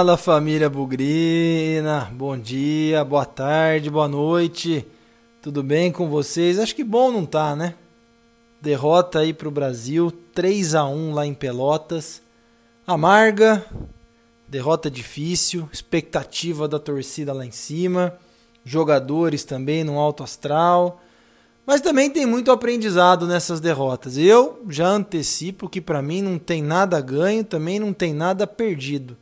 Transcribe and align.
Fala 0.00 0.16
família 0.16 0.70
Bugrina, 0.70 2.10
bom 2.14 2.34
dia, 2.34 3.04
boa 3.04 3.26
tarde, 3.26 3.90
boa 3.90 4.08
noite, 4.08 4.86
tudo 5.42 5.62
bem 5.62 5.92
com 5.92 6.08
vocês? 6.08 6.58
Acho 6.58 6.74
que 6.74 6.82
bom 6.82 7.12
não 7.12 7.26
tá, 7.26 7.54
né? 7.54 7.74
Derrota 8.62 9.18
aí 9.18 9.34
pro 9.34 9.50
Brasil, 9.50 10.10
3 10.32 10.74
a 10.74 10.86
1 10.86 11.12
lá 11.12 11.26
em 11.26 11.34
Pelotas, 11.34 12.22
amarga, 12.86 13.62
derrota 14.48 14.90
difícil, 14.90 15.68
expectativa 15.70 16.66
da 16.66 16.78
torcida 16.78 17.34
lá 17.34 17.44
em 17.44 17.50
cima, 17.50 18.16
jogadores 18.64 19.44
também 19.44 19.84
no 19.84 19.98
alto 19.98 20.22
astral, 20.22 21.02
mas 21.66 21.82
também 21.82 22.08
tem 22.08 22.24
muito 22.24 22.50
aprendizado 22.50 23.26
nessas 23.26 23.60
derrotas. 23.60 24.16
Eu 24.16 24.64
já 24.66 24.88
antecipo 24.88 25.68
que 25.68 25.78
para 25.78 26.00
mim 26.00 26.22
não 26.22 26.38
tem 26.38 26.62
nada 26.62 26.98
ganho, 27.02 27.44
também 27.44 27.78
não 27.78 27.92
tem 27.92 28.14
nada 28.14 28.46
perdido. 28.46 29.14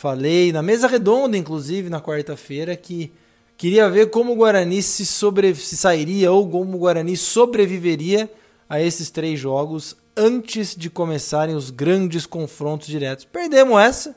Falei 0.00 0.50
na 0.50 0.62
mesa 0.62 0.88
redonda, 0.88 1.36
inclusive, 1.36 1.90
na 1.90 2.00
quarta-feira, 2.00 2.74
que 2.74 3.12
queria 3.54 3.86
ver 3.90 4.08
como 4.08 4.32
o 4.32 4.34
Guarani 4.34 4.82
se, 4.82 5.04
sobre... 5.04 5.54
se 5.54 5.76
sairia 5.76 6.32
ou 6.32 6.48
como 6.48 6.74
o 6.74 6.80
Guarani 6.80 7.18
sobreviveria 7.18 8.32
a 8.66 8.80
esses 8.80 9.10
três 9.10 9.38
jogos 9.38 9.94
antes 10.16 10.74
de 10.74 10.88
começarem 10.88 11.54
os 11.54 11.68
grandes 11.68 12.24
confrontos 12.24 12.88
diretos. 12.88 13.26
Perdemos 13.26 13.78
essa, 13.78 14.16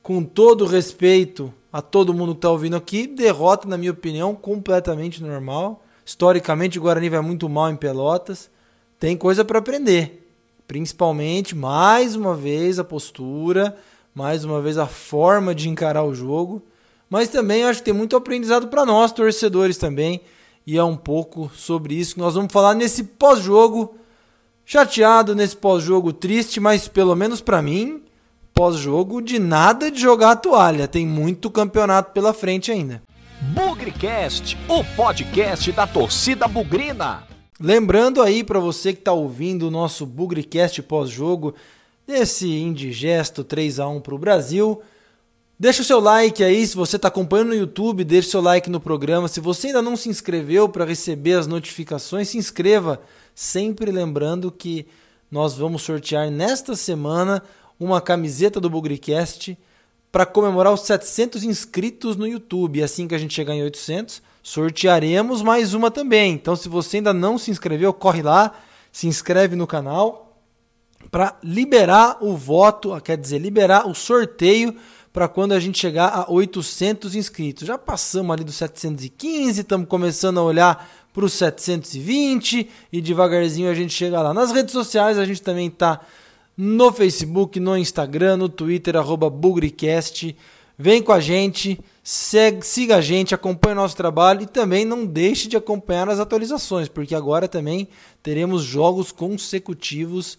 com 0.00 0.22
todo 0.22 0.64
respeito 0.64 1.52
a 1.72 1.82
todo 1.82 2.14
mundo 2.14 2.32
que 2.32 2.38
está 2.38 2.50
ouvindo 2.52 2.76
aqui, 2.76 3.08
derrota, 3.08 3.66
na 3.66 3.76
minha 3.76 3.90
opinião, 3.90 4.32
completamente 4.32 5.20
normal. 5.20 5.84
Historicamente, 6.06 6.78
o 6.78 6.82
Guarani 6.82 7.08
vai 7.08 7.20
muito 7.20 7.48
mal 7.48 7.68
em 7.68 7.74
Pelotas. 7.74 8.48
Tem 8.96 9.16
coisa 9.16 9.44
para 9.44 9.58
aprender. 9.58 10.30
Principalmente, 10.68 11.56
mais 11.56 12.14
uma 12.14 12.32
vez, 12.32 12.78
a 12.78 12.84
postura 12.84 13.76
mais 14.14 14.44
uma 14.44 14.60
vez 14.60 14.78
a 14.78 14.86
forma 14.86 15.54
de 15.54 15.68
encarar 15.68 16.04
o 16.04 16.14
jogo, 16.14 16.62
mas 17.08 17.28
também 17.28 17.64
acho 17.64 17.80
que 17.80 17.86
tem 17.86 17.94
muito 17.94 18.16
aprendizado 18.16 18.68
para 18.68 18.86
nós 18.86 19.12
torcedores 19.12 19.76
também, 19.76 20.20
e 20.66 20.76
é 20.76 20.84
um 20.84 20.96
pouco 20.96 21.50
sobre 21.54 21.94
isso 21.94 22.14
que 22.14 22.20
nós 22.20 22.34
vamos 22.34 22.52
falar 22.52 22.74
nesse 22.74 23.02
pós-jogo. 23.02 23.96
Chateado 24.64 25.34
nesse 25.34 25.56
pós-jogo 25.56 26.12
triste, 26.12 26.60
mas 26.60 26.86
pelo 26.86 27.16
menos 27.16 27.40
para 27.40 27.60
mim, 27.60 28.02
pós-jogo 28.54 29.20
de 29.20 29.38
nada 29.38 29.90
de 29.90 30.00
jogar 30.00 30.32
a 30.32 30.36
toalha, 30.36 30.86
tem 30.86 31.04
muito 31.04 31.50
campeonato 31.50 32.12
pela 32.12 32.32
frente 32.32 32.70
ainda. 32.70 33.02
Bugrecast, 33.40 34.56
o 34.68 34.84
podcast 34.94 35.72
da 35.72 35.86
torcida 35.86 36.46
bugrina. 36.46 37.24
Lembrando 37.58 38.22
aí 38.22 38.44
para 38.44 38.60
você 38.60 38.92
que 38.92 39.00
está 39.00 39.12
ouvindo 39.12 39.66
o 39.66 39.70
nosso 39.70 40.06
Bugrecast 40.06 40.82
pós-jogo, 40.82 41.54
nesse 42.10 42.48
indigesto 42.48 43.44
3 43.44 43.78
a 43.78 43.88
1 43.88 44.00
para 44.00 44.14
o 44.14 44.18
Brasil. 44.18 44.82
Deixa 45.56 45.82
o 45.82 45.84
seu 45.84 46.00
like 46.00 46.42
aí, 46.42 46.66
se 46.66 46.74
você 46.74 46.96
está 46.96 47.06
acompanhando 47.06 47.48
no 47.48 47.54
YouTube, 47.54 48.02
deixa 48.02 48.28
o 48.28 48.30
seu 48.32 48.40
like 48.40 48.68
no 48.68 48.80
programa. 48.80 49.28
Se 49.28 49.38
você 49.38 49.68
ainda 49.68 49.80
não 49.80 49.96
se 49.96 50.08
inscreveu 50.08 50.68
para 50.68 50.84
receber 50.84 51.34
as 51.34 51.46
notificações, 51.46 52.28
se 52.28 52.38
inscreva. 52.38 53.00
Sempre 53.32 53.92
lembrando 53.92 54.50
que 54.50 54.86
nós 55.30 55.54
vamos 55.54 55.82
sortear 55.82 56.30
nesta 56.30 56.74
semana 56.74 57.42
uma 57.78 58.00
camiseta 58.00 58.58
do 58.58 58.68
Bugricast 58.68 59.56
para 60.10 60.26
comemorar 60.26 60.72
os 60.72 60.80
700 60.80 61.44
inscritos 61.44 62.16
no 62.16 62.26
YouTube. 62.26 62.82
Assim 62.82 63.06
que 63.06 63.14
a 63.14 63.18
gente 63.18 63.34
chegar 63.34 63.54
em 63.54 63.62
800, 63.62 64.20
sortearemos 64.42 65.42
mais 65.42 65.74
uma 65.74 65.92
também. 65.92 66.32
Então, 66.32 66.56
se 66.56 66.68
você 66.68 66.96
ainda 66.96 67.12
não 67.12 67.38
se 67.38 67.52
inscreveu, 67.52 67.92
corre 67.92 68.22
lá, 68.22 68.52
se 68.90 69.06
inscreve 69.06 69.54
no 69.54 69.66
canal 69.66 70.29
para 71.10 71.36
liberar 71.42 72.18
o 72.20 72.36
voto, 72.36 72.98
quer 73.00 73.16
dizer, 73.16 73.38
liberar 73.38 73.86
o 73.88 73.94
sorteio 73.94 74.76
para 75.12 75.26
quando 75.26 75.52
a 75.52 75.60
gente 75.60 75.78
chegar 75.78 76.08
a 76.08 76.30
800 76.30 77.14
inscritos. 77.16 77.66
Já 77.66 77.76
passamos 77.76 78.32
ali 78.32 78.44
dos 78.44 78.54
715, 78.54 79.60
estamos 79.60 79.88
começando 79.88 80.38
a 80.38 80.42
olhar 80.42 80.88
para 81.12 81.24
os 81.24 81.32
720 81.32 82.68
e 82.92 83.00
devagarzinho 83.00 83.68
a 83.68 83.74
gente 83.74 83.92
chega 83.92 84.22
lá. 84.22 84.32
Nas 84.32 84.52
redes 84.52 84.72
sociais 84.72 85.18
a 85.18 85.24
gente 85.24 85.42
também 85.42 85.66
está 85.66 86.00
no 86.56 86.92
Facebook, 86.92 87.58
no 87.58 87.76
Instagram, 87.76 88.36
no 88.36 88.48
Twitter, 88.48 88.96
arroba 88.96 89.28
Bugricast. 89.28 90.36
Vem 90.78 91.02
com 91.02 91.12
a 91.12 91.20
gente, 91.20 91.78
segue, 92.02 92.64
siga 92.64 92.96
a 92.96 93.00
gente, 93.00 93.34
acompanhe 93.34 93.74
o 93.74 93.80
nosso 93.80 93.96
trabalho 93.96 94.42
e 94.42 94.46
também 94.46 94.84
não 94.84 95.04
deixe 95.04 95.48
de 95.48 95.56
acompanhar 95.56 96.08
as 96.08 96.18
atualizações, 96.18 96.88
porque 96.88 97.14
agora 97.14 97.48
também 97.48 97.88
teremos 98.22 98.62
jogos 98.62 99.12
consecutivos 99.12 100.38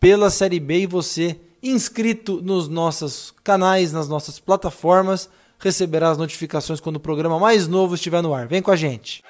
pela 0.00 0.30
Série 0.30 0.58
B 0.58 0.80
e 0.80 0.86
você, 0.86 1.38
inscrito 1.62 2.40
nos 2.42 2.68
nossos 2.68 3.34
canais, 3.44 3.92
nas 3.92 4.08
nossas 4.08 4.40
plataformas, 4.40 5.28
receberá 5.58 6.08
as 6.08 6.16
notificações 6.16 6.80
quando 6.80 6.96
o 6.96 7.00
programa 7.00 7.38
mais 7.38 7.68
novo 7.68 7.94
estiver 7.94 8.22
no 8.22 8.34
ar. 8.34 8.48
Vem 8.48 8.62
com 8.62 8.70
a 8.70 8.76
gente! 8.76 9.22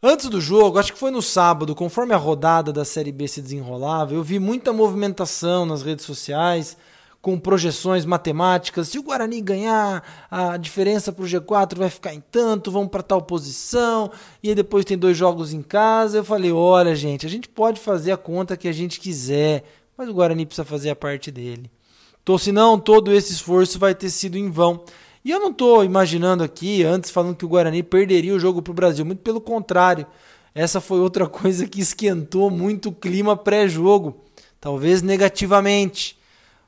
Antes 0.00 0.28
do 0.28 0.40
jogo, 0.40 0.78
acho 0.78 0.92
que 0.92 0.98
foi 1.00 1.10
no 1.10 1.20
sábado, 1.20 1.74
conforme 1.74 2.14
a 2.14 2.16
rodada 2.16 2.72
da 2.72 2.84
Série 2.84 3.10
B 3.10 3.26
se 3.26 3.42
desenrolava, 3.42 4.14
eu 4.14 4.22
vi 4.22 4.38
muita 4.38 4.72
movimentação 4.72 5.66
nas 5.66 5.82
redes 5.82 6.04
sociais, 6.04 6.76
com 7.26 7.40
projeções 7.40 8.04
matemáticas. 8.04 8.86
Se 8.86 9.00
o 9.00 9.02
Guarani 9.02 9.40
ganhar, 9.40 10.28
a 10.30 10.56
diferença 10.56 11.10
para 11.10 11.24
o 11.24 11.26
G4 11.26 11.76
vai 11.76 11.90
ficar 11.90 12.14
em 12.14 12.22
tanto, 12.30 12.70
vamos 12.70 12.88
para 12.88 13.02
tal 13.02 13.20
posição, 13.20 14.12
e 14.40 14.50
aí 14.50 14.54
depois 14.54 14.84
tem 14.84 14.96
dois 14.96 15.16
jogos 15.16 15.52
em 15.52 15.60
casa. 15.60 16.18
Eu 16.18 16.24
falei: 16.24 16.52
olha, 16.52 16.94
gente, 16.94 17.26
a 17.26 17.28
gente 17.28 17.48
pode 17.48 17.80
fazer 17.80 18.12
a 18.12 18.16
conta 18.16 18.56
que 18.56 18.68
a 18.68 18.72
gente 18.72 19.00
quiser, 19.00 19.64
mas 19.98 20.08
o 20.08 20.14
Guarani 20.14 20.46
precisa 20.46 20.64
fazer 20.64 20.90
a 20.90 20.94
parte 20.94 21.32
dele. 21.32 21.68
Então, 22.22 22.38
senão, 22.38 22.78
todo 22.78 23.12
esse 23.12 23.32
esforço 23.32 23.76
vai 23.76 23.92
ter 23.92 24.10
sido 24.10 24.38
em 24.38 24.48
vão. 24.48 24.84
E 25.24 25.32
eu 25.32 25.40
não 25.40 25.50
estou 25.50 25.84
imaginando 25.84 26.44
aqui, 26.44 26.84
antes 26.84 27.10
falando 27.10 27.34
que 27.34 27.44
o 27.44 27.48
Guarani 27.48 27.82
perderia 27.82 28.36
o 28.36 28.38
jogo 28.38 28.62
para 28.62 28.70
o 28.70 28.74
Brasil, 28.74 29.04
muito 29.04 29.22
pelo 29.22 29.40
contrário. 29.40 30.06
Essa 30.54 30.80
foi 30.80 31.00
outra 31.00 31.26
coisa 31.26 31.66
que 31.66 31.80
esquentou 31.80 32.50
muito 32.50 32.90
o 32.90 32.94
clima 32.94 33.36
pré-jogo, 33.36 34.16
talvez 34.60 35.02
negativamente 35.02 36.15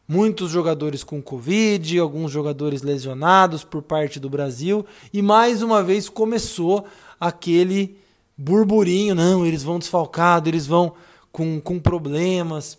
muitos 0.09 0.51
jogadores 0.51 1.05
com 1.05 1.21
Covid, 1.21 1.99
alguns 1.99 2.33
jogadores 2.33 2.81
lesionados 2.81 3.63
por 3.63 3.83
parte 3.83 4.19
do 4.19 4.31
Brasil, 4.31 4.87
e 5.13 5.21
mais 5.21 5.63
uma 5.63 5.83
vez 5.83 6.09
começou 6.09 6.87
aquele 7.21 7.99
burburinho: 8.37 9.15
não, 9.15 9.45
eles 9.45 9.63
vão 9.63 9.79
desfalcados, 9.79 10.49
eles 10.49 10.67
vão 10.67 10.95
com, 11.31 11.61
com 11.61 11.79
problemas. 11.79 12.79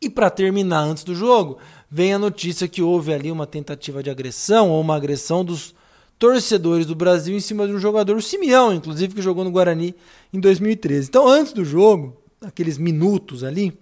E 0.00 0.08
para 0.08 0.30
terminar, 0.30 0.82
antes 0.82 1.02
do 1.02 1.14
jogo, 1.14 1.58
vem 1.90 2.12
a 2.12 2.18
notícia 2.18 2.68
que 2.68 2.82
houve 2.82 3.12
ali 3.12 3.32
uma 3.32 3.46
tentativa 3.46 4.02
de 4.02 4.10
agressão 4.10 4.70
ou 4.70 4.80
uma 4.80 4.94
agressão 4.94 5.44
dos 5.44 5.74
torcedores 6.18 6.86
do 6.86 6.94
Brasil 6.94 7.36
em 7.36 7.40
cima 7.40 7.66
de 7.66 7.72
um 7.72 7.78
jogador, 7.78 8.16
o 8.16 8.22
Simeão, 8.22 8.72
inclusive, 8.72 9.14
que 9.14 9.22
jogou 9.22 9.44
no 9.44 9.50
Guarani 9.50 9.94
em 10.32 10.38
2013. 10.38 11.08
Então, 11.08 11.26
antes 11.26 11.52
do 11.52 11.64
jogo, 11.64 12.16
aqueles 12.40 12.76
minutos 12.78 13.42
ali, 13.42 13.76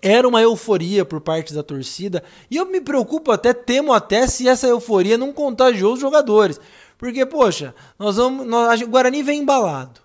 era 0.00 0.26
uma 0.26 0.40
euforia 0.40 1.04
por 1.04 1.20
parte 1.20 1.52
da 1.52 1.62
torcida 1.62 2.22
e 2.50 2.56
eu 2.56 2.66
me 2.66 2.80
preocupo 2.80 3.30
até, 3.30 3.52
temo 3.52 3.92
até 3.92 4.26
se 4.26 4.48
essa 4.48 4.66
euforia 4.66 5.18
não 5.18 5.32
contagiou 5.32 5.94
os 5.94 6.00
jogadores. 6.00 6.58
Porque, 6.96 7.26
poxa, 7.26 7.74
nós 7.98 8.16
vamos, 8.16 8.46
nós, 8.46 8.80
o 8.80 8.86
Guarani 8.86 9.22
vem 9.22 9.40
embalado, 9.40 10.00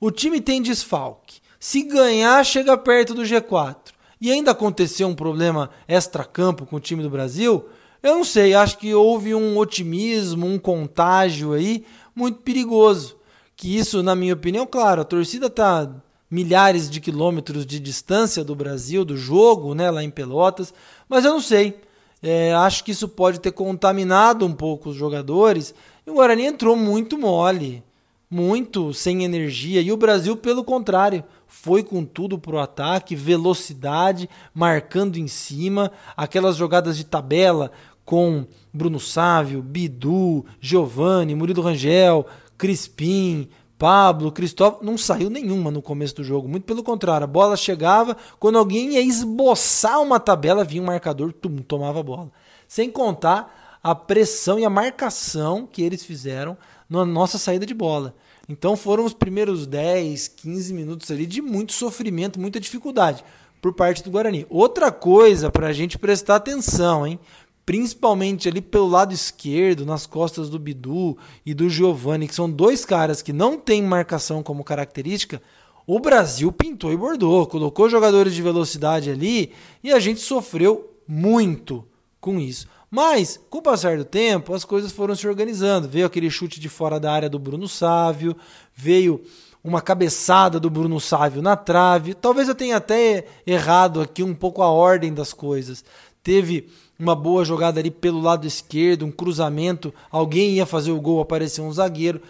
o 0.00 0.10
time 0.10 0.40
tem 0.40 0.62
desfalque, 0.62 1.40
se 1.60 1.82
ganhar, 1.82 2.44
chega 2.44 2.76
perto 2.76 3.14
do 3.14 3.22
G4 3.22 3.76
e 4.20 4.32
ainda 4.32 4.50
aconteceu 4.50 5.06
um 5.06 5.14
problema 5.14 5.70
extra-campo 5.86 6.66
com 6.66 6.76
o 6.76 6.80
time 6.80 7.02
do 7.02 7.10
Brasil, 7.10 7.68
eu 8.02 8.14
não 8.14 8.24
sei, 8.24 8.54
acho 8.54 8.78
que 8.78 8.94
houve 8.94 9.34
um 9.34 9.58
otimismo, 9.58 10.46
um 10.46 10.58
contágio 10.58 11.52
aí 11.52 11.84
muito 12.14 12.40
perigoso. 12.42 13.16
Que 13.56 13.76
isso, 13.76 14.04
na 14.04 14.14
minha 14.14 14.34
opinião, 14.34 14.64
claro, 14.64 15.02
a 15.02 15.04
torcida 15.04 15.50
tá 15.50 15.90
milhares 16.30 16.90
de 16.90 17.00
quilômetros 17.00 17.64
de 17.64 17.80
distância 17.80 18.44
do 18.44 18.54
Brasil, 18.54 19.04
do 19.04 19.16
jogo, 19.16 19.74
né, 19.74 19.90
lá 19.90 20.02
em 20.02 20.10
Pelotas, 20.10 20.74
mas 21.08 21.24
eu 21.24 21.32
não 21.32 21.40
sei. 21.40 21.80
É, 22.22 22.52
acho 22.54 22.82
que 22.84 22.90
isso 22.90 23.08
pode 23.08 23.38
ter 23.38 23.52
contaminado 23.52 24.44
um 24.44 24.52
pouco 24.52 24.90
os 24.90 24.96
jogadores. 24.96 25.74
E 26.06 26.10
o 26.10 26.14
Guarani 26.14 26.46
entrou 26.46 26.76
muito 26.76 27.16
mole, 27.16 27.82
muito 28.30 28.92
sem 28.92 29.24
energia. 29.24 29.80
E 29.80 29.92
o 29.92 29.96
Brasil, 29.96 30.36
pelo 30.36 30.64
contrário, 30.64 31.22
foi 31.46 31.82
com 31.82 32.04
tudo 32.04 32.38
pro 32.38 32.58
ataque, 32.58 33.14
velocidade, 33.14 34.28
marcando 34.52 35.16
em 35.16 35.28
cima, 35.28 35.92
aquelas 36.16 36.56
jogadas 36.56 36.96
de 36.96 37.04
tabela 37.04 37.70
com 38.04 38.46
Bruno 38.72 38.98
Sávio, 38.98 39.62
Bidu, 39.62 40.44
Giovanni, 40.60 41.34
Murilo 41.34 41.62
Rangel, 41.62 42.26
Crispim, 42.56 43.48
Pablo, 43.78 44.32
Cristóvão, 44.32 44.80
não 44.82 44.98
saiu 44.98 45.30
nenhuma 45.30 45.70
no 45.70 45.80
começo 45.80 46.16
do 46.16 46.24
jogo. 46.24 46.48
Muito 46.48 46.64
pelo 46.64 46.82
contrário, 46.82 47.24
a 47.24 47.28
bola 47.28 47.56
chegava, 47.56 48.16
quando 48.40 48.58
alguém 48.58 48.94
ia 48.94 49.00
esboçar 49.00 50.00
uma 50.00 50.18
tabela, 50.18 50.64
vinha 50.64 50.82
um 50.82 50.86
marcador, 50.86 51.32
tum, 51.32 51.58
tomava 51.58 52.00
a 52.00 52.02
bola. 52.02 52.32
Sem 52.66 52.90
contar 52.90 53.78
a 53.82 53.94
pressão 53.94 54.58
e 54.58 54.64
a 54.64 54.70
marcação 54.70 55.66
que 55.70 55.82
eles 55.82 56.04
fizeram 56.04 56.56
na 56.90 57.04
nossa 57.04 57.38
saída 57.38 57.64
de 57.64 57.72
bola. 57.72 58.14
Então 58.48 58.76
foram 58.76 59.04
os 59.04 59.12
primeiros 59.12 59.66
10, 59.66 60.26
15 60.28 60.74
minutos 60.74 61.10
ali 61.10 61.26
de 61.26 61.40
muito 61.40 61.72
sofrimento, 61.72 62.40
muita 62.40 62.58
dificuldade 62.58 63.22
por 63.60 63.74
parte 63.74 64.02
do 64.02 64.10
Guarani. 64.10 64.46
Outra 64.48 64.90
coisa 64.90 65.50
para 65.50 65.68
a 65.68 65.72
gente 65.72 65.98
prestar 65.98 66.36
atenção, 66.36 67.06
hein? 67.06 67.18
Principalmente 67.68 68.48
ali 68.48 68.62
pelo 68.62 68.88
lado 68.88 69.12
esquerdo, 69.12 69.84
nas 69.84 70.06
costas 70.06 70.48
do 70.48 70.58
Bidu 70.58 71.18
e 71.44 71.52
do 71.52 71.68
Giovani, 71.68 72.26
que 72.26 72.34
são 72.34 72.50
dois 72.50 72.82
caras 72.82 73.20
que 73.20 73.30
não 73.30 73.58
têm 73.58 73.82
marcação 73.82 74.42
como 74.42 74.64
característica. 74.64 75.42
O 75.86 76.00
Brasil 76.00 76.50
pintou 76.50 76.90
e 76.90 76.96
bordou, 76.96 77.46
colocou 77.46 77.90
jogadores 77.90 78.32
de 78.34 78.40
velocidade 78.40 79.10
ali 79.10 79.52
e 79.84 79.92
a 79.92 79.98
gente 79.98 80.18
sofreu 80.18 80.94
muito 81.06 81.86
com 82.18 82.40
isso. 82.40 82.66
Mas, 82.90 83.38
com 83.50 83.58
o 83.58 83.62
passar 83.62 83.98
do 83.98 84.04
tempo, 84.06 84.54
as 84.54 84.64
coisas 84.64 84.90
foram 84.90 85.14
se 85.14 85.28
organizando. 85.28 85.86
Veio 85.86 86.06
aquele 86.06 86.30
chute 86.30 86.58
de 86.58 86.70
fora 86.70 86.98
da 86.98 87.12
área 87.12 87.28
do 87.28 87.38
Bruno 87.38 87.68
Sávio, 87.68 88.34
veio 88.74 89.22
uma 89.62 89.82
cabeçada 89.82 90.58
do 90.58 90.70
Bruno 90.70 90.98
Sávio 90.98 91.42
na 91.42 91.54
trave. 91.54 92.14
Talvez 92.14 92.48
eu 92.48 92.54
tenha 92.54 92.78
até 92.78 93.26
errado 93.46 94.00
aqui 94.00 94.22
um 94.22 94.34
pouco 94.34 94.62
a 94.62 94.70
ordem 94.70 95.12
das 95.12 95.34
coisas. 95.34 95.84
Teve 96.22 96.70
uma 96.98 97.14
boa 97.14 97.44
jogada 97.44 97.78
ali 97.78 97.90
pelo 97.90 98.20
lado 98.20 98.46
esquerdo, 98.46 99.06
um 99.06 99.10
cruzamento, 99.10 99.94
alguém 100.10 100.54
ia 100.54 100.66
fazer 100.66 100.90
o 100.90 101.00
gol, 101.00 101.20
apareceu 101.20 101.64
um 101.64 101.72
zagueiro. 101.72 102.20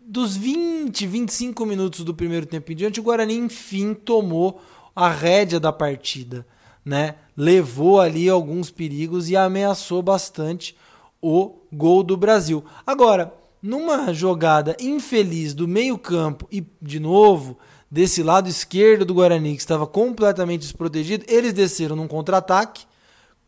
Dos 0.00 0.36
20, 0.36 1.06
25 1.06 1.64
minutos 1.64 2.04
do 2.04 2.14
primeiro 2.14 2.44
tempo 2.44 2.70
em 2.70 2.76
diante, 2.76 3.00
o 3.00 3.02
Guarani 3.02 3.34
enfim 3.34 3.94
tomou 3.94 4.60
a 4.94 5.08
rédea 5.08 5.58
da 5.58 5.72
partida, 5.72 6.46
né? 6.84 7.14
Levou 7.36 8.00
ali 8.00 8.28
alguns 8.28 8.70
perigos 8.70 9.30
e 9.30 9.36
ameaçou 9.36 10.02
bastante 10.02 10.76
o 11.22 11.54
gol 11.72 12.02
do 12.02 12.16
Brasil. 12.16 12.64
Agora, 12.86 13.32
numa 13.62 14.12
jogada 14.12 14.76
infeliz 14.80 15.54
do 15.54 15.68
meio-campo 15.68 16.46
e, 16.50 16.66
de 16.82 16.98
novo, 16.98 17.56
desse 17.90 18.22
lado 18.22 18.48
esquerdo 18.48 19.04
do 19.04 19.14
Guarani, 19.14 19.54
que 19.54 19.60
estava 19.60 19.86
completamente 19.86 20.62
desprotegido, 20.62 21.24
eles 21.28 21.52
desceram 21.52 21.96
num 21.96 22.08
contra-ataque, 22.08 22.84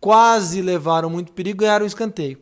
quase 0.03 0.61
levaram 0.61 1.09
muito 1.09 1.31
perigo 1.33 1.61
ganharam 1.61 1.85
o 1.85 1.87
escanteio. 1.87 2.41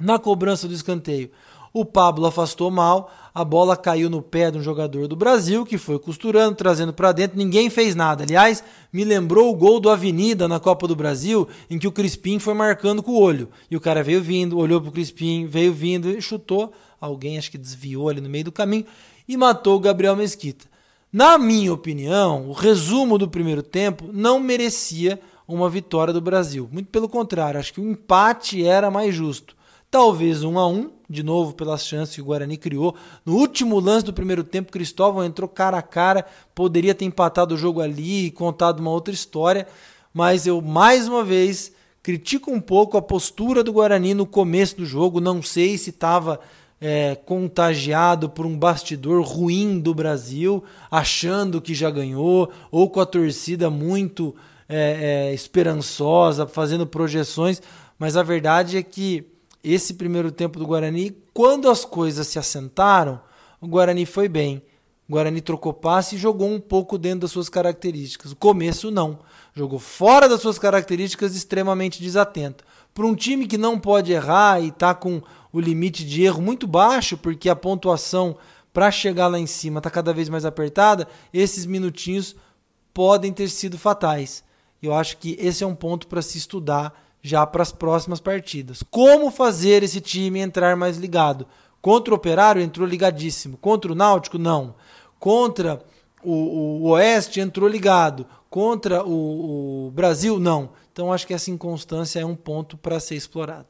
Na 0.00 0.16
cobrança 0.16 0.68
do 0.68 0.72
escanteio, 0.72 1.28
o 1.74 1.84
Pablo 1.84 2.24
afastou 2.24 2.70
mal, 2.70 3.10
a 3.34 3.44
bola 3.44 3.76
caiu 3.76 4.08
no 4.08 4.22
pé 4.22 4.48
de 4.48 4.58
um 4.58 4.62
jogador 4.62 5.08
do 5.08 5.16
Brasil 5.16 5.66
que 5.66 5.76
foi 5.76 5.98
costurando, 5.98 6.54
trazendo 6.54 6.92
para 6.92 7.10
dentro, 7.10 7.36
ninguém 7.36 7.68
fez 7.68 7.96
nada. 7.96 8.22
Aliás, 8.22 8.62
me 8.92 9.04
lembrou 9.04 9.50
o 9.50 9.56
gol 9.56 9.80
do 9.80 9.90
Avenida 9.90 10.46
na 10.46 10.60
Copa 10.60 10.86
do 10.86 10.94
Brasil, 10.94 11.48
em 11.68 11.80
que 11.80 11.88
o 11.88 11.92
Crispim 11.92 12.38
foi 12.38 12.54
marcando 12.54 13.02
com 13.02 13.10
o 13.10 13.20
olho. 13.20 13.48
E 13.68 13.76
o 13.76 13.80
cara 13.80 14.04
veio 14.04 14.22
vindo, 14.22 14.56
olhou 14.56 14.80
pro 14.80 14.92
Crispim, 14.92 15.46
veio 15.46 15.72
vindo 15.72 16.10
e 16.10 16.22
chutou. 16.22 16.72
Alguém 17.00 17.38
acho 17.38 17.50
que 17.50 17.58
desviou 17.58 18.08
ali 18.08 18.20
no 18.20 18.30
meio 18.30 18.44
do 18.44 18.52
caminho 18.52 18.86
e 19.26 19.36
matou 19.36 19.76
o 19.76 19.80
Gabriel 19.80 20.14
Mesquita. 20.14 20.66
Na 21.12 21.36
minha 21.38 21.72
opinião, 21.72 22.48
o 22.48 22.52
resumo 22.52 23.18
do 23.18 23.28
primeiro 23.28 23.62
tempo 23.62 24.10
não 24.12 24.38
merecia 24.38 25.18
uma 25.46 25.68
vitória 25.68 26.12
do 26.12 26.20
Brasil. 26.20 26.68
Muito 26.70 26.88
pelo 26.88 27.08
contrário, 27.08 27.58
acho 27.58 27.74
que 27.74 27.80
o 27.80 27.90
empate 27.90 28.64
era 28.64 28.90
mais 28.90 29.14
justo. 29.14 29.56
Talvez 29.90 30.42
um 30.42 30.58
a 30.58 30.66
um, 30.66 30.90
de 31.08 31.22
novo 31.22 31.52
pelas 31.52 31.86
chances 31.86 32.14
que 32.14 32.22
o 32.22 32.24
Guarani 32.24 32.56
criou. 32.56 32.94
No 33.26 33.36
último 33.36 33.78
lance 33.78 34.06
do 34.06 34.12
primeiro 34.12 34.42
tempo, 34.42 34.72
Cristóvão 34.72 35.22
entrou 35.22 35.46
cara 35.46 35.76
a 35.76 35.82
cara, 35.82 36.24
poderia 36.54 36.94
ter 36.94 37.04
empatado 37.04 37.54
o 37.54 37.58
jogo 37.58 37.80
ali 37.82 38.26
e 38.26 38.30
contado 38.30 38.80
uma 38.80 38.90
outra 38.90 39.12
história, 39.12 39.66
mas 40.14 40.46
eu 40.46 40.62
mais 40.62 41.06
uma 41.06 41.22
vez 41.22 41.72
critico 42.02 42.50
um 42.50 42.60
pouco 42.60 42.96
a 42.96 43.02
postura 43.02 43.62
do 43.62 43.72
Guarani 43.72 44.14
no 44.14 44.26
começo 44.26 44.78
do 44.78 44.86
jogo. 44.86 45.20
Não 45.20 45.42
sei 45.42 45.76
se 45.76 45.90
estava 45.90 46.40
é, 46.80 47.14
contagiado 47.14 48.28
por 48.28 48.44
um 48.44 48.58
bastidor 48.58 49.22
ruim 49.22 49.78
do 49.78 49.94
Brasil, 49.94 50.64
achando 50.90 51.60
que 51.60 51.74
já 51.74 51.90
ganhou, 51.90 52.50
ou 52.70 52.90
com 52.90 52.98
a 52.98 53.06
torcida 53.06 53.70
muito 53.70 54.34
é, 54.72 55.28
é, 55.28 55.34
esperançosa, 55.34 56.46
fazendo 56.46 56.86
projeções, 56.86 57.60
mas 57.98 58.16
a 58.16 58.22
verdade 58.22 58.78
é 58.78 58.82
que 58.82 59.26
esse 59.62 59.94
primeiro 59.94 60.32
tempo 60.32 60.58
do 60.58 60.66
Guarani, 60.66 61.16
quando 61.32 61.68
as 61.68 61.84
coisas 61.84 62.26
se 62.26 62.38
assentaram, 62.38 63.20
o 63.60 63.68
Guarani 63.68 64.06
foi 64.06 64.28
bem. 64.28 64.62
O 65.08 65.12
Guarani 65.12 65.40
trocou 65.40 65.72
passe 65.72 66.16
e 66.16 66.18
jogou 66.18 66.48
um 66.48 66.58
pouco 66.58 66.96
dentro 66.96 67.20
das 67.20 67.30
suas 67.30 67.48
características. 67.48 68.32
O 68.32 68.36
começo 68.36 68.90
não. 68.90 69.18
Jogou 69.54 69.78
fora 69.78 70.28
das 70.28 70.40
suas 70.40 70.58
características, 70.58 71.36
extremamente 71.36 72.02
desatento. 72.02 72.64
Para 72.94 73.06
um 73.06 73.14
time 73.14 73.46
que 73.46 73.58
não 73.58 73.78
pode 73.78 74.10
errar 74.10 74.60
e 74.60 74.68
está 74.68 74.94
com 74.94 75.20
o 75.52 75.60
limite 75.60 76.04
de 76.04 76.22
erro 76.22 76.40
muito 76.40 76.66
baixo, 76.66 77.16
porque 77.18 77.48
a 77.48 77.56
pontuação 77.56 78.36
para 78.72 78.90
chegar 78.90 79.26
lá 79.26 79.38
em 79.38 79.46
cima 79.46 79.78
está 79.78 79.90
cada 79.90 80.14
vez 80.14 80.28
mais 80.28 80.46
apertada, 80.46 81.06
esses 81.32 81.66
minutinhos 81.66 82.34
podem 82.94 83.32
ter 83.32 83.48
sido 83.48 83.78
fatais. 83.78 84.42
Eu 84.82 84.92
acho 84.92 85.16
que 85.18 85.36
esse 85.38 85.62
é 85.62 85.66
um 85.66 85.74
ponto 85.74 86.08
para 86.08 86.20
se 86.20 86.36
estudar 86.36 86.92
já 87.22 87.46
para 87.46 87.62
as 87.62 87.70
próximas 87.70 88.18
partidas. 88.18 88.82
Como 88.90 89.30
fazer 89.30 89.84
esse 89.84 90.00
time 90.00 90.40
entrar 90.40 90.76
mais 90.76 90.96
ligado? 90.96 91.46
Contra 91.80 92.12
o 92.12 92.16
Operário 92.16 92.60
entrou 92.60 92.86
ligadíssimo. 92.86 93.56
Contra 93.56 93.92
o 93.92 93.94
Náutico, 93.94 94.38
não. 94.38 94.74
Contra 95.20 95.80
o, 96.22 96.32
o 96.32 96.88
Oeste 96.90 97.40
entrou 97.40 97.68
ligado. 97.68 98.26
Contra 98.50 99.04
o, 99.04 99.86
o 99.86 99.90
Brasil, 99.92 100.40
não. 100.40 100.70
Então 100.92 101.12
acho 101.12 101.26
que 101.26 101.34
essa 101.34 101.50
inconstância 101.50 102.20
é 102.20 102.26
um 102.26 102.34
ponto 102.34 102.76
para 102.76 102.98
ser 102.98 103.14
explorado. 103.14 103.68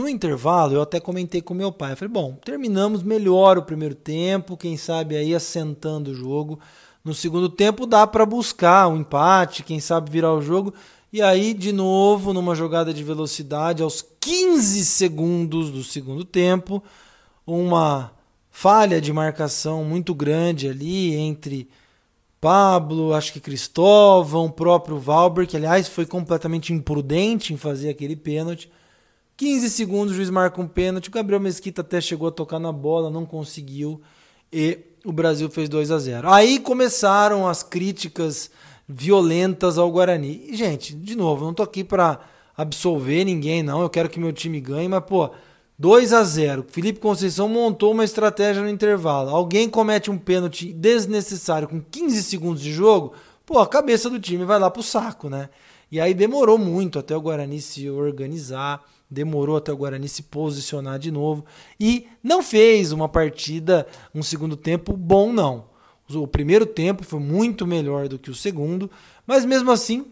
No 0.00 0.08
intervalo, 0.08 0.72
eu 0.72 0.80
até 0.80 0.98
comentei 0.98 1.42
com 1.42 1.52
meu 1.52 1.70
pai. 1.70 1.92
Eu 1.92 1.96
falei, 1.98 2.10
bom, 2.10 2.32
terminamos 2.42 3.02
melhor 3.02 3.58
o 3.58 3.62
primeiro 3.62 3.94
tempo, 3.94 4.56
quem 4.56 4.74
sabe 4.74 5.14
aí 5.14 5.34
assentando 5.34 6.10
o 6.10 6.14
jogo. 6.14 6.58
No 7.04 7.12
segundo 7.12 7.50
tempo 7.50 7.84
dá 7.84 8.06
para 8.06 8.24
buscar 8.24 8.88
um 8.88 8.96
empate, 8.96 9.62
quem 9.62 9.78
sabe 9.78 10.10
virar 10.10 10.32
o 10.32 10.40
jogo. 10.40 10.72
E 11.12 11.20
aí, 11.20 11.52
de 11.52 11.70
novo, 11.70 12.32
numa 12.32 12.54
jogada 12.54 12.94
de 12.94 13.04
velocidade, 13.04 13.82
aos 13.82 14.02
15 14.20 14.86
segundos 14.86 15.70
do 15.70 15.84
segundo 15.84 16.24
tempo, 16.24 16.82
uma 17.46 18.10
falha 18.50 19.02
de 19.02 19.12
marcação 19.12 19.84
muito 19.84 20.14
grande 20.14 20.66
ali 20.66 21.14
entre 21.14 21.68
Pablo, 22.40 23.12
acho 23.12 23.34
que 23.34 23.40
Cristóvão, 23.40 24.46
o 24.46 24.52
próprio 24.52 24.98
Valber, 24.98 25.46
que 25.46 25.58
aliás 25.58 25.88
foi 25.88 26.06
completamente 26.06 26.72
imprudente 26.72 27.52
em 27.52 27.58
fazer 27.58 27.90
aquele 27.90 28.16
pênalti. 28.16 28.70
15 29.40 29.70
segundos, 29.70 30.12
o 30.12 30.16
juiz 30.16 30.28
marca 30.28 30.60
um 30.60 30.68
pênalti. 30.68 31.08
O 31.08 31.10
Gabriel 31.10 31.40
Mesquita 31.40 31.80
até 31.80 31.98
chegou 31.98 32.28
a 32.28 32.30
tocar 32.30 32.58
na 32.58 32.70
bola, 32.70 33.08
não 33.08 33.24
conseguiu. 33.24 33.98
E 34.52 34.78
o 35.02 35.10
Brasil 35.10 35.48
fez 35.48 35.66
2 35.66 35.90
a 35.90 35.98
0. 35.98 36.28
Aí 36.28 36.58
começaram 36.58 37.48
as 37.48 37.62
críticas 37.62 38.50
violentas 38.86 39.78
ao 39.78 39.90
Guarani. 39.90 40.44
E, 40.46 40.54
gente, 40.54 40.94
de 40.94 41.16
novo, 41.16 41.46
não 41.46 41.54
tô 41.54 41.62
aqui 41.62 41.82
para 41.82 42.20
absolver 42.54 43.24
ninguém, 43.24 43.62
não. 43.62 43.80
Eu 43.80 43.88
quero 43.88 44.10
que 44.10 44.20
meu 44.20 44.30
time 44.30 44.60
ganhe, 44.60 44.88
mas, 44.88 45.04
pô, 45.04 45.30
2 45.78 46.12
a 46.12 46.22
0. 46.22 46.66
Felipe 46.68 47.00
Conceição 47.00 47.48
montou 47.48 47.92
uma 47.92 48.04
estratégia 48.04 48.62
no 48.62 48.68
intervalo. 48.68 49.30
Alguém 49.30 49.70
comete 49.70 50.10
um 50.10 50.18
pênalti 50.18 50.70
desnecessário 50.70 51.66
com 51.66 51.80
15 51.80 52.22
segundos 52.24 52.60
de 52.60 52.70
jogo, 52.70 53.14
pô, 53.46 53.58
a 53.58 53.66
cabeça 53.66 54.10
do 54.10 54.20
time 54.20 54.44
vai 54.44 54.58
lá 54.58 54.70
pro 54.70 54.82
saco, 54.82 55.30
né? 55.30 55.48
E 55.90 55.98
aí 55.98 56.12
demorou 56.12 56.58
muito 56.58 56.98
até 56.98 57.16
o 57.16 57.22
Guarani 57.22 57.58
se 57.58 57.88
organizar 57.88 58.84
demorou 59.10 59.56
até 59.56 59.72
o 59.72 59.76
Guarani 59.76 60.08
se 60.08 60.22
posicionar 60.22 60.98
de 60.98 61.10
novo 61.10 61.44
e 61.78 62.06
não 62.22 62.42
fez 62.42 62.92
uma 62.92 63.08
partida, 63.08 63.86
um 64.14 64.22
segundo 64.22 64.56
tempo 64.56 64.96
bom, 64.96 65.32
não. 65.32 65.64
O 66.12 66.26
primeiro 66.26 66.66
tempo 66.66 67.04
foi 67.04 67.20
muito 67.20 67.66
melhor 67.66 68.08
do 68.08 68.18
que 68.18 68.30
o 68.30 68.34
segundo, 68.34 68.90
mas 69.26 69.44
mesmo 69.44 69.70
assim, 69.70 70.06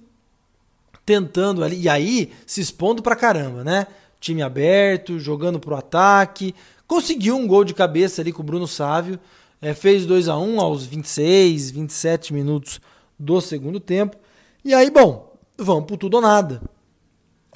tentando 1.05 1.65
ali, 1.65 1.81
e 1.81 1.89
aí 1.89 2.33
se 2.47 2.61
expondo 2.61 3.03
pra 3.03 3.17
caramba, 3.17 3.65
né? 3.65 3.87
Time 4.21 4.43
aberto, 4.43 5.19
jogando 5.19 5.59
pro 5.59 5.77
ataque, 5.77 6.55
conseguiu 6.87 7.37
um 7.37 7.47
gol 7.47 7.65
de 7.65 7.75
cabeça 7.75 8.21
ali 8.21 8.33
com 8.33 8.43
o 8.43 8.45
Bruno 8.45 8.67
Sávio, 8.67 9.19
é, 9.61 9.75
fez 9.75 10.07
2 10.07 10.29
a 10.29 10.37
1 10.37 10.55
um 10.55 10.61
aos 10.61 10.85
26, 10.85 11.71
27 11.71 12.33
minutos 12.33 12.81
do 13.19 13.41
segundo 13.41 13.81
tempo, 13.81 14.17
e 14.65 14.75
aí, 14.75 14.91
bom, 14.91 15.35
vamos 15.57 15.85
pro 15.85 15.97
tudo 15.97 16.15
ou 16.15 16.21
nada. 16.21 16.61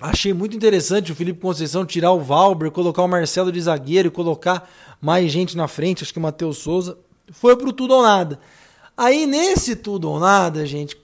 Achei 0.01 0.33
muito 0.33 0.57
interessante 0.57 1.13
o 1.13 1.15
Felipe 1.15 1.41
Conceição 1.41 1.85
tirar 1.85 2.13
o 2.13 2.21
Valber, 2.21 2.71
colocar 2.71 3.03
o 3.03 3.09
Marcelo 3.09 3.53
de 3.53 3.61
zagueiro 3.61 4.09
e 4.09 4.11
colocar 4.11 4.69
mais 5.01 5.31
gente 5.31 5.57
na 5.57 5.69
frente, 5.69 6.03
acho 6.03 6.13
que 6.13 6.19
o 6.19 6.23
Matheus 6.23 6.59
Souza. 6.59 6.99
Foi 7.31 7.57
pro 7.57 7.73
tudo 7.73 7.95
ou 7.95 8.03
nada. 8.03 8.41
Aí 8.97 9.27
nesse 9.27 9.77
tudo 9.77 10.11
ou 10.11 10.19
nada, 10.19 10.67
gente, 10.67 10.97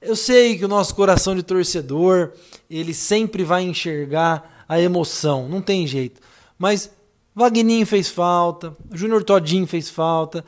eu 0.00 0.16
sei 0.16 0.58
que 0.58 0.64
o 0.64 0.68
nosso 0.68 0.94
coração 0.94 1.34
de 1.34 1.42
torcedor, 1.42 2.32
ele 2.68 2.92
sempre 2.92 3.44
vai 3.44 3.62
enxergar 3.62 4.64
a 4.68 4.80
emoção, 4.80 5.48
não 5.48 5.60
tem 5.60 5.86
jeito. 5.86 6.20
Mas 6.58 6.90
Vagninho 7.34 7.86
fez 7.86 8.08
falta, 8.08 8.76
Júnior 8.92 9.22
Todinho 9.22 9.66
fez 9.66 9.88
falta, 9.88 10.44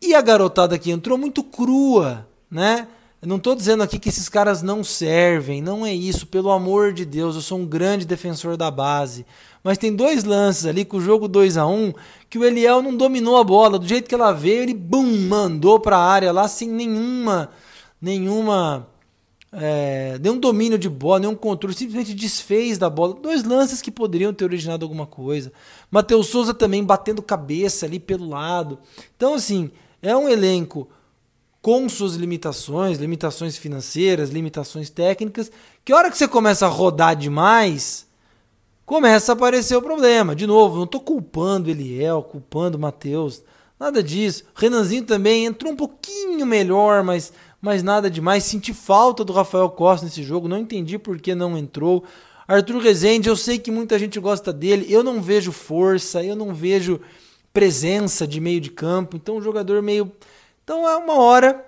e 0.00 0.14
a 0.14 0.20
garotada 0.20 0.78
que 0.78 0.90
entrou 0.90 1.16
muito 1.16 1.44
crua, 1.44 2.26
né? 2.50 2.88
Eu 3.22 3.28
não 3.28 3.36
estou 3.36 3.54
dizendo 3.54 3.84
aqui 3.84 4.00
que 4.00 4.08
esses 4.08 4.28
caras 4.28 4.62
não 4.62 4.82
servem, 4.82 5.62
não 5.62 5.86
é 5.86 5.94
isso, 5.94 6.26
pelo 6.26 6.50
amor 6.50 6.92
de 6.92 7.04
Deus, 7.04 7.36
eu 7.36 7.40
sou 7.40 7.56
um 7.60 7.64
grande 7.64 8.04
defensor 8.04 8.56
da 8.56 8.68
base. 8.68 9.24
Mas 9.62 9.78
tem 9.78 9.94
dois 9.94 10.24
lances 10.24 10.66
ali 10.66 10.84
com 10.84 10.96
o 10.96 11.00
jogo 11.00 11.28
2 11.28 11.56
a 11.56 11.64
1 11.64 11.72
um, 11.72 11.92
que 12.28 12.36
o 12.36 12.44
Eliel 12.44 12.82
não 12.82 12.96
dominou 12.96 13.36
a 13.36 13.44
bola, 13.44 13.78
do 13.78 13.86
jeito 13.86 14.08
que 14.08 14.14
ela 14.16 14.32
veio, 14.32 14.64
ele 14.64 14.74
bum, 14.74 15.28
mandou 15.28 15.78
para 15.78 15.96
a 15.96 16.04
área 16.04 16.32
lá 16.32 16.48
sem 16.48 16.68
nenhuma 16.68 17.50
nenhuma 18.00 18.88
é, 19.52 20.18
nenhum 20.20 20.40
domínio 20.40 20.76
de 20.76 20.88
bola, 20.88 21.20
nenhum 21.20 21.36
controle, 21.36 21.76
simplesmente 21.76 22.14
desfez 22.14 22.76
da 22.76 22.90
bola. 22.90 23.14
Dois 23.14 23.44
lances 23.44 23.80
que 23.80 23.92
poderiam 23.92 24.34
ter 24.34 24.44
originado 24.44 24.84
alguma 24.84 25.06
coisa. 25.06 25.52
Matheus 25.88 26.26
Souza 26.26 26.52
também 26.52 26.82
batendo 26.82 27.22
cabeça 27.22 27.86
ali 27.86 28.00
pelo 28.00 28.28
lado. 28.28 28.80
Então, 29.16 29.34
assim, 29.34 29.70
é 30.02 30.16
um 30.16 30.28
elenco 30.28 30.88
com 31.62 31.88
suas 31.88 32.16
limitações, 32.16 32.98
limitações 32.98 33.56
financeiras, 33.56 34.30
limitações 34.30 34.90
técnicas, 34.90 35.50
que 35.84 35.92
a 35.92 35.96
hora 35.96 36.10
que 36.10 36.18
você 36.18 36.26
começa 36.26 36.66
a 36.66 36.68
rodar 36.68 37.14
demais, 37.14 38.04
começa 38.84 39.30
a 39.30 39.34
aparecer 39.34 39.76
o 39.76 39.80
problema. 39.80 40.34
De 40.34 40.44
novo, 40.44 40.76
não 40.76 40.84
estou 40.84 41.00
culpando 41.00 41.70
Eliel, 41.70 42.20
culpando 42.24 42.78
Matheus, 42.78 43.44
nada 43.78 44.02
disso. 44.02 44.44
Renanzinho 44.56 45.04
também 45.04 45.46
entrou 45.46 45.72
um 45.72 45.76
pouquinho 45.76 46.44
melhor, 46.44 47.04
mas, 47.04 47.32
mas 47.60 47.80
nada 47.80 48.10
demais. 48.10 48.42
Senti 48.42 48.74
falta 48.74 49.24
do 49.24 49.32
Rafael 49.32 49.70
Costa 49.70 50.04
nesse 50.04 50.24
jogo, 50.24 50.48
não 50.48 50.58
entendi 50.58 50.98
por 50.98 51.20
que 51.20 51.32
não 51.32 51.56
entrou. 51.56 52.02
Arthur 52.48 52.82
Rezende, 52.82 53.28
eu 53.28 53.36
sei 53.36 53.56
que 53.56 53.70
muita 53.70 53.96
gente 54.00 54.18
gosta 54.18 54.52
dele, 54.52 54.84
eu 54.88 55.04
não 55.04 55.22
vejo 55.22 55.52
força, 55.52 56.24
eu 56.24 56.34
não 56.34 56.52
vejo 56.52 57.00
presença 57.52 58.26
de 58.26 58.40
meio 58.40 58.60
de 58.60 58.70
campo, 58.70 59.16
então 59.16 59.36
o 59.36 59.42
jogador 59.42 59.80
meio 59.80 60.10
então 60.64 60.88
é 60.88 60.96
uma 60.96 61.18
hora 61.18 61.64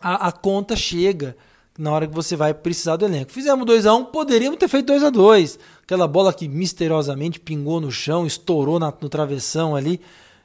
a, 0.00 0.28
a 0.28 0.32
conta 0.32 0.74
chega 0.74 1.36
na 1.78 1.92
hora 1.92 2.06
que 2.06 2.14
você 2.14 2.36
vai 2.36 2.52
precisar 2.52 2.96
do 2.96 3.06
elenco. 3.06 3.32
Fizemos 3.32 3.64
2 3.64 3.86
a 3.86 3.94
1 3.94 3.98
um, 3.98 4.04
poderíamos 4.04 4.58
ter 4.58 4.68
feito 4.68 4.86
2 4.86 5.02
a 5.02 5.10
2 5.10 5.58
Aquela 5.82 6.06
bola 6.06 6.32
que 6.32 6.46
misteriosamente 6.46 7.40
pingou 7.40 7.80
no 7.80 7.90
chão, 7.90 8.26
estourou 8.26 8.78
na, 8.78 8.92
no 9.00 9.08
travessão 9.08 9.74
ali. 9.74 10.00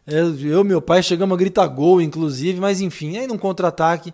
Eu 0.07 0.61
e 0.61 0.63
meu 0.63 0.81
pai 0.81 1.03
chegamos 1.03 1.35
a 1.35 1.37
gritar 1.37 1.67
gol, 1.67 2.01
inclusive, 2.01 2.59
mas 2.59 2.79
enfim, 2.79 3.17
aí 3.17 3.27
num 3.27 3.37
contra-ataque, 3.37 4.13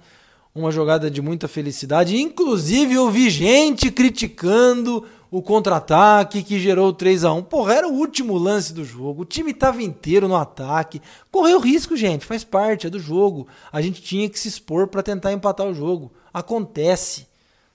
uma 0.53 0.71
jogada 0.71 1.11
de 1.11 1.21
muita 1.21 1.47
felicidade. 1.47 2.17
Inclusive, 2.17 2.95
eu 2.95 3.09
vi 3.09 3.29
gente 3.29 3.91
criticando 3.91 5.05
o 5.31 5.41
contra-ataque 5.41 6.43
que 6.43 6.59
gerou 6.59 6.89
o 6.89 6.93
3 6.93 7.23
a 7.23 7.31
1 7.31 7.43
Porra, 7.43 7.75
era 7.75 7.88
o 7.88 7.93
último 7.93 8.38
lance 8.38 8.73
do 8.73 8.83
jogo. 8.83 9.21
O 9.21 9.25
time 9.25 9.51
estava 9.51 9.81
inteiro 9.81 10.27
no 10.27 10.35
ataque. 10.35 11.01
Correu 11.31 11.57
risco, 11.57 11.95
gente, 11.95 12.25
faz 12.25 12.43
parte, 12.43 12.85
é 12.85 12.89
do 12.89 13.00
jogo. 13.00 13.47
A 13.71 13.81
gente 13.81 14.01
tinha 14.01 14.29
que 14.29 14.38
se 14.38 14.50
expor 14.50 14.88
para 14.88 15.01
tentar 15.01 15.31
empatar 15.31 15.65
o 15.65 15.73
jogo. 15.73 16.11
Acontece, 16.33 17.27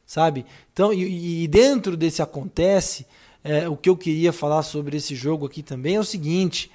sabe? 0.05 0.45
Então, 0.71 0.93
e, 0.93 1.45
e 1.45 1.49
dentro 1.49 1.97
desse 1.97 2.21
acontece, 2.21 3.07
é, 3.43 3.67
o 3.67 3.75
que 3.75 3.89
eu 3.89 3.97
queria 3.97 4.35
falar 4.35 4.63
sobre 4.63 4.99
esse 4.99 5.15
jogo 5.15 5.47
aqui 5.47 5.63
também 5.63 5.97
é 5.97 6.01
o 6.01 6.05
seguinte. 6.05 6.71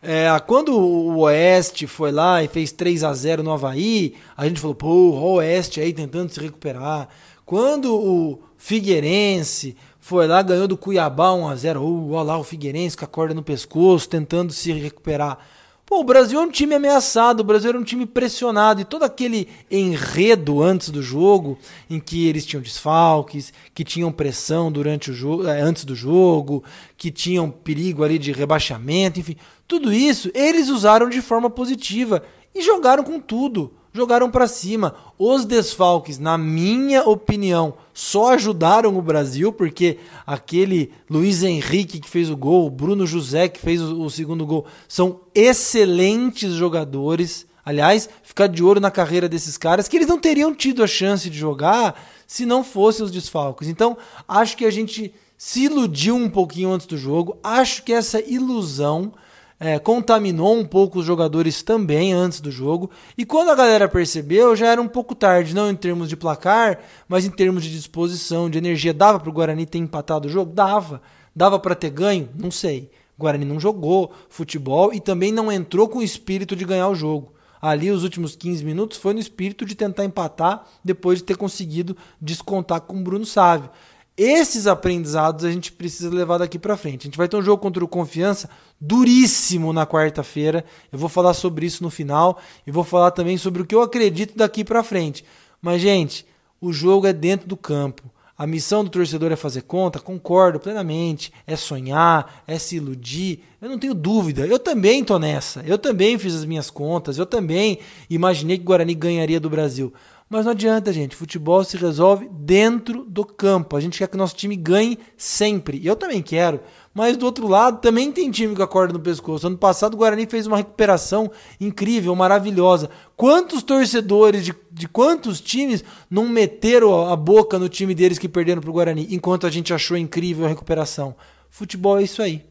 É, 0.00 0.28
quando 0.46 0.78
o 0.78 1.18
Oeste 1.18 1.88
foi 1.88 2.12
lá 2.12 2.44
e 2.44 2.48
fez 2.48 2.70
3 2.70 3.02
a 3.02 3.12
0 3.12 3.42
no 3.42 3.52
Havaí, 3.52 4.14
a 4.36 4.46
gente 4.46 4.60
falou, 4.60 4.76
pô, 4.76 4.88
o 4.88 5.34
Oeste 5.34 5.80
aí 5.80 5.92
tentando 5.92 6.32
se 6.32 6.38
recuperar. 6.38 7.08
Quando 7.44 7.92
o 7.92 8.38
Figueirense 8.56 9.76
foi 10.04 10.26
lá, 10.26 10.42
ganhou 10.42 10.66
do 10.66 10.76
Cuiabá 10.76 11.28
1x0. 11.28 11.80
Uh, 11.80 12.10
olha 12.10 12.24
lá 12.24 12.36
o 12.36 12.42
Figueirense 12.42 12.96
com 12.96 13.04
a 13.04 13.08
corda 13.08 13.32
no 13.32 13.42
pescoço, 13.42 14.08
tentando 14.08 14.52
se 14.52 14.72
recuperar. 14.72 15.38
Pô, 15.86 16.00
o 16.00 16.04
Brasil 16.04 16.40
é 16.40 16.42
um 16.42 16.50
time 16.50 16.74
ameaçado, 16.74 17.38
o 17.38 17.44
Brasil 17.44 17.68
era 17.68 17.78
um 17.78 17.84
time 17.84 18.04
pressionado 18.04 18.80
e 18.80 18.84
todo 18.84 19.04
aquele 19.04 19.48
enredo 19.70 20.60
antes 20.60 20.90
do 20.90 21.00
jogo, 21.00 21.56
em 21.88 22.00
que 22.00 22.26
eles 22.26 22.44
tinham 22.44 22.60
desfalques, 22.60 23.52
que 23.72 23.84
tinham 23.84 24.10
pressão 24.10 24.72
durante 24.72 25.12
o 25.12 25.14
jogo, 25.14 25.46
eh, 25.46 25.60
antes 25.60 25.84
do 25.84 25.94
jogo, 25.94 26.64
que 26.96 27.12
tinham 27.12 27.48
perigo 27.48 28.02
ali 28.02 28.18
de 28.18 28.32
rebaixamento, 28.32 29.20
enfim, 29.20 29.36
tudo 29.68 29.92
isso 29.92 30.32
eles 30.34 30.68
usaram 30.68 31.08
de 31.08 31.22
forma 31.22 31.48
positiva 31.48 32.24
e 32.52 32.60
jogaram 32.60 33.04
com 33.04 33.20
tudo 33.20 33.72
jogaram 33.92 34.30
para 34.30 34.48
cima. 34.48 34.94
Os 35.18 35.44
desfalques, 35.44 36.18
na 36.18 36.38
minha 36.38 37.04
opinião, 37.04 37.74
só 37.92 38.32
ajudaram 38.34 38.96
o 38.96 39.02
Brasil, 39.02 39.52
porque 39.52 39.98
aquele 40.26 40.92
Luiz 41.08 41.42
Henrique 41.42 42.00
que 42.00 42.08
fez 42.08 42.30
o 42.30 42.36
gol, 42.36 42.66
o 42.66 42.70
Bruno 42.70 43.06
José 43.06 43.48
que 43.48 43.60
fez 43.60 43.80
o, 43.80 44.02
o 44.02 44.10
segundo 44.10 44.46
gol, 44.46 44.66
são 44.88 45.20
excelentes 45.34 46.52
jogadores. 46.54 47.46
Aliás, 47.64 48.08
ficar 48.22 48.48
de 48.48 48.64
olho 48.64 48.80
na 48.80 48.90
carreira 48.90 49.28
desses 49.28 49.56
caras, 49.56 49.86
que 49.86 49.96
eles 49.96 50.08
não 50.08 50.18
teriam 50.18 50.54
tido 50.54 50.82
a 50.82 50.86
chance 50.86 51.30
de 51.30 51.38
jogar 51.38 52.02
se 52.26 52.44
não 52.44 52.64
fossem 52.64 53.04
os 53.04 53.10
desfalques. 53.10 53.68
Então, 53.68 53.96
acho 54.26 54.56
que 54.56 54.64
a 54.64 54.70
gente 54.70 55.14
se 55.36 55.64
iludiu 55.64 56.16
um 56.16 56.30
pouquinho 56.30 56.72
antes 56.72 56.86
do 56.86 56.96
jogo. 56.96 57.36
Acho 57.42 57.82
que 57.82 57.92
essa 57.92 58.20
ilusão 58.20 59.12
é, 59.62 59.78
contaminou 59.78 60.58
um 60.58 60.64
pouco 60.64 60.98
os 60.98 61.06
jogadores 61.06 61.62
também 61.62 62.12
antes 62.12 62.40
do 62.40 62.50
jogo. 62.50 62.90
E 63.16 63.24
quando 63.24 63.50
a 63.50 63.54
galera 63.54 63.88
percebeu, 63.88 64.56
já 64.56 64.66
era 64.66 64.82
um 64.82 64.88
pouco 64.88 65.14
tarde, 65.14 65.54
não 65.54 65.70
em 65.70 65.76
termos 65.76 66.08
de 66.08 66.16
placar, 66.16 66.80
mas 67.08 67.24
em 67.24 67.30
termos 67.30 67.62
de 67.62 67.70
disposição, 67.70 68.50
de 68.50 68.58
energia. 68.58 68.92
Dava 68.92 69.20
para 69.20 69.30
o 69.30 69.32
Guarani 69.32 69.64
ter 69.64 69.78
empatado 69.78 70.26
o 70.26 70.30
jogo? 70.30 70.52
Dava. 70.52 71.00
Dava 71.34 71.60
para 71.60 71.76
ter 71.76 71.90
ganho? 71.90 72.28
Não 72.36 72.50
sei. 72.50 72.90
O 73.16 73.22
Guarani 73.22 73.44
não 73.44 73.60
jogou 73.60 74.10
futebol 74.28 74.92
e 74.92 74.98
também 74.98 75.30
não 75.30 75.50
entrou 75.52 75.88
com 75.88 76.00
o 76.00 76.02
espírito 76.02 76.56
de 76.56 76.64
ganhar 76.64 76.88
o 76.88 76.94
jogo. 76.96 77.32
Ali, 77.60 77.92
os 77.92 78.02
últimos 78.02 78.34
15 78.34 78.64
minutos, 78.64 78.98
foi 78.98 79.14
no 79.14 79.20
espírito 79.20 79.64
de 79.64 79.76
tentar 79.76 80.04
empatar 80.04 80.66
depois 80.84 81.20
de 81.20 81.24
ter 81.24 81.36
conseguido 81.36 81.96
descontar 82.20 82.80
com 82.80 82.98
o 82.98 83.04
Bruno 83.04 83.24
Sávio. 83.24 83.70
Esses 84.16 84.66
aprendizados 84.66 85.44
a 85.44 85.50
gente 85.50 85.72
precisa 85.72 86.10
levar 86.10 86.38
daqui 86.38 86.58
para 86.58 86.76
frente. 86.76 87.02
A 87.02 87.04
gente 87.04 87.16
vai 87.16 87.28
ter 87.28 87.36
um 87.36 87.42
jogo 87.42 87.62
contra 87.62 87.82
o 87.84 87.88
Confiança 87.88 88.48
duríssimo 88.80 89.72
na 89.72 89.86
quarta-feira. 89.86 90.64
Eu 90.92 90.98
vou 90.98 91.08
falar 91.08 91.32
sobre 91.34 91.64
isso 91.64 91.82
no 91.82 91.88
final 91.88 92.38
e 92.66 92.70
vou 92.70 92.84
falar 92.84 93.10
também 93.12 93.38
sobre 93.38 93.62
o 93.62 93.66
que 93.66 93.74
eu 93.74 93.80
acredito 93.80 94.36
daqui 94.36 94.64
para 94.64 94.82
frente. 94.82 95.24
Mas 95.62 95.80
gente, 95.80 96.26
o 96.60 96.72
jogo 96.72 97.06
é 97.06 97.12
dentro 97.12 97.48
do 97.48 97.56
campo. 97.56 98.02
A 98.36 98.46
missão 98.46 98.82
do 98.82 98.90
torcedor 98.90 99.30
é 99.30 99.36
fazer 99.36 99.62
conta, 99.62 100.00
concordo 100.00 100.58
plenamente. 100.58 101.32
É 101.46 101.54
sonhar, 101.54 102.42
é 102.46 102.58
se 102.58 102.76
iludir. 102.76 103.44
Eu 103.60 103.68
não 103.68 103.78
tenho 103.78 103.94
dúvida. 103.94 104.46
Eu 104.46 104.58
também 104.58 105.04
tô 105.04 105.18
nessa. 105.18 105.62
Eu 105.66 105.78
também 105.78 106.18
fiz 106.18 106.34
as 106.34 106.44
minhas 106.44 106.68
contas. 106.68 107.18
Eu 107.18 107.24
também 107.24 107.78
imaginei 108.10 108.56
que 108.58 108.64
o 108.64 108.66
Guarani 108.66 108.94
ganharia 108.94 109.38
do 109.38 109.48
Brasil. 109.48 109.92
Mas 110.32 110.46
não 110.46 110.52
adianta, 110.52 110.90
gente. 110.94 111.14
Futebol 111.14 111.62
se 111.62 111.76
resolve 111.76 112.26
dentro 112.32 113.04
do 113.04 113.22
campo. 113.22 113.76
A 113.76 113.80
gente 113.80 113.98
quer 113.98 114.08
que 114.08 114.14
o 114.14 114.18
nosso 114.18 114.34
time 114.34 114.56
ganhe 114.56 114.98
sempre. 115.14 115.86
Eu 115.86 115.94
também 115.94 116.22
quero. 116.22 116.62
Mas 116.94 117.18
do 117.18 117.26
outro 117.26 117.46
lado, 117.46 117.82
também 117.82 118.10
tem 118.10 118.30
time 118.30 118.56
com 118.56 118.62
a 118.62 118.66
corda 118.66 118.94
no 118.94 118.98
pescoço. 118.98 119.46
Ano 119.46 119.58
passado, 119.58 119.92
o 119.92 119.96
Guarani 119.98 120.24
fez 120.24 120.46
uma 120.46 120.56
recuperação 120.56 121.30
incrível, 121.60 122.16
maravilhosa. 122.16 122.88
Quantos 123.14 123.62
torcedores 123.62 124.42
de, 124.42 124.54
de 124.70 124.88
quantos 124.88 125.38
times 125.38 125.84
não 126.08 126.26
meteram 126.26 127.10
a 127.10 127.14
boca 127.14 127.58
no 127.58 127.68
time 127.68 127.94
deles 127.94 128.18
que 128.18 128.26
perderam 128.26 128.62
para 128.62 128.70
o 128.70 128.72
Guarani, 128.72 129.08
enquanto 129.10 129.46
a 129.46 129.50
gente 129.50 129.74
achou 129.74 129.98
incrível 129.98 130.46
a 130.46 130.48
recuperação? 130.48 131.14
Futebol 131.50 131.98
é 131.98 132.04
isso 132.04 132.22
aí. 132.22 132.42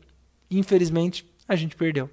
Infelizmente, 0.52 1.26
a 1.48 1.56
gente 1.56 1.76
perdeu. 1.76 2.12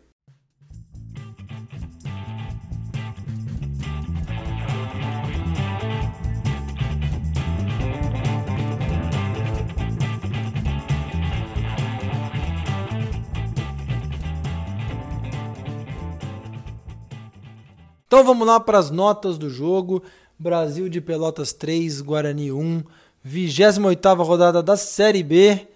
Então 18.09 18.25
vamos 18.25 18.47
lá 18.47 18.59
para 18.59 18.79
as 18.79 18.91
notas 18.91 19.37
do 19.37 19.50
jogo. 19.50 20.03
Brasil 20.38 20.88
de 20.88 20.99
Pelotas 20.99 21.53
3, 21.53 22.00
Guarani 22.00 22.50
1, 22.50 22.83
28 23.23 24.23
rodada 24.23 24.62
da 24.62 24.79
Série 24.79 25.23
B. 25.23 25.69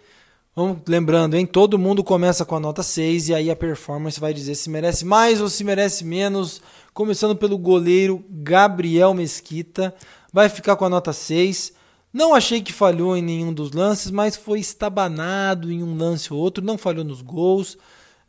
Vamos 0.56 0.78
lembrando, 0.88 1.34
hein? 1.34 1.44
Todo 1.44 1.78
mundo 1.78 2.02
começa 2.02 2.42
com 2.46 2.56
a 2.56 2.60
nota 2.60 2.82
6 2.82 3.28
e 3.28 3.34
aí 3.34 3.50
a 3.50 3.56
performance 3.56 4.18
vai 4.18 4.32
dizer 4.32 4.54
se 4.54 4.70
merece 4.70 5.04
mais 5.04 5.42
ou 5.42 5.48
se 5.50 5.62
merece 5.62 6.06
menos. 6.06 6.62
Começando 6.94 7.36
pelo 7.36 7.58
goleiro 7.58 8.24
Gabriel 8.30 9.12
Mesquita, 9.12 9.94
vai 10.32 10.48
ficar 10.48 10.76
com 10.76 10.86
a 10.86 10.90
nota 10.90 11.12
6. 11.12 11.74
Não 12.10 12.34
achei 12.34 12.62
que 12.62 12.72
falhou 12.72 13.14
em 13.14 13.22
nenhum 13.22 13.52
dos 13.52 13.72
lances, 13.72 14.10
mas 14.10 14.36
foi 14.36 14.58
estabanado 14.58 15.70
em 15.70 15.82
um 15.82 15.94
lance 15.94 16.32
ou 16.32 16.40
outro, 16.40 16.64
não 16.64 16.78
falhou 16.78 17.04
nos 17.04 17.20
gols. 17.20 17.76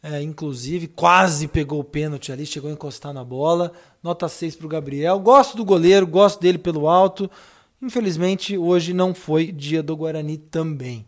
É, 0.05 0.21
inclusive, 0.21 0.87
quase 0.87 1.47
pegou 1.47 1.79
o 1.79 1.83
pênalti 1.83 2.29
ali, 2.29 2.45
chegou 2.45 2.69
a 2.69 2.73
encostar 2.73 3.13
na 3.13 3.23
bola. 3.23 3.71
Nota 4.03 4.27
6 4.27 4.57
para 4.57 4.65
o 4.65 4.69
Gabriel. 4.69 5.17
Gosto 5.17 5.55
do 5.55 5.63
goleiro, 5.63 6.05
gosto 6.05 6.41
dele 6.41 6.57
pelo 6.57 6.89
alto. 6.89 7.31
Infelizmente, 7.81 8.57
hoje 8.57 8.93
não 8.93 9.15
foi 9.15 9.49
dia 9.49 9.81
do 9.81 9.95
Guarani 9.95 10.37
também. 10.37 11.05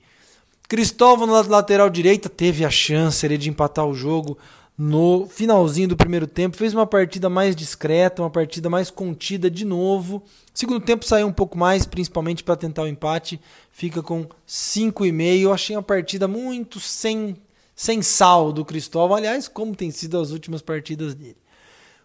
Cristóvão, 0.67 1.27
na 1.27 1.41
lateral 1.41 1.89
direita, 1.89 2.29
teve 2.29 2.63
a 2.63 2.71
chance 2.71 3.25
ali 3.25 3.37
de 3.37 3.49
empatar 3.49 3.85
o 3.85 3.93
jogo 3.93 4.37
no 4.77 5.25
finalzinho 5.27 5.87
do 5.87 5.95
primeiro 5.95 6.27
tempo, 6.27 6.57
fez 6.57 6.73
uma 6.73 6.85
partida 6.85 7.29
mais 7.29 7.55
discreta, 7.55 8.21
uma 8.21 8.29
partida 8.29 8.69
mais 8.69 8.89
contida 8.89 9.49
de 9.49 9.63
novo. 9.63 10.21
Segundo 10.53 10.81
tempo 10.81 11.05
saiu 11.05 11.27
um 11.27 11.31
pouco 11.31 11.57
mais, 11.57 11.85
principalmente 11.85 12.43
para 12.43 12.57
tentar 12.57 12.83
o 12.83 12.87
empate, 12.87 13.39
fica 13.71 14.03
com 14.03 14.27
5,5. 14.47 15.39
Eu 15.39 15.53
achei 15.53 15.75
uma 15.75 15.83
partida 15.83 16.27
muito 16.27 16.79
sem, 16.79 17.37
sem 17.75 18.01
sal 18.01 18.53
do 18.53 18.63
Cristóvão, 18.63 19.17
aliás, 19.17 19.47
como 19.47 19.75
tem 19.75 19.91
sido 19.91 20.17
as 20.19 20.31
últimas 20.31 20.61
partidas 20.61 21.13
dele. 21.13 21.37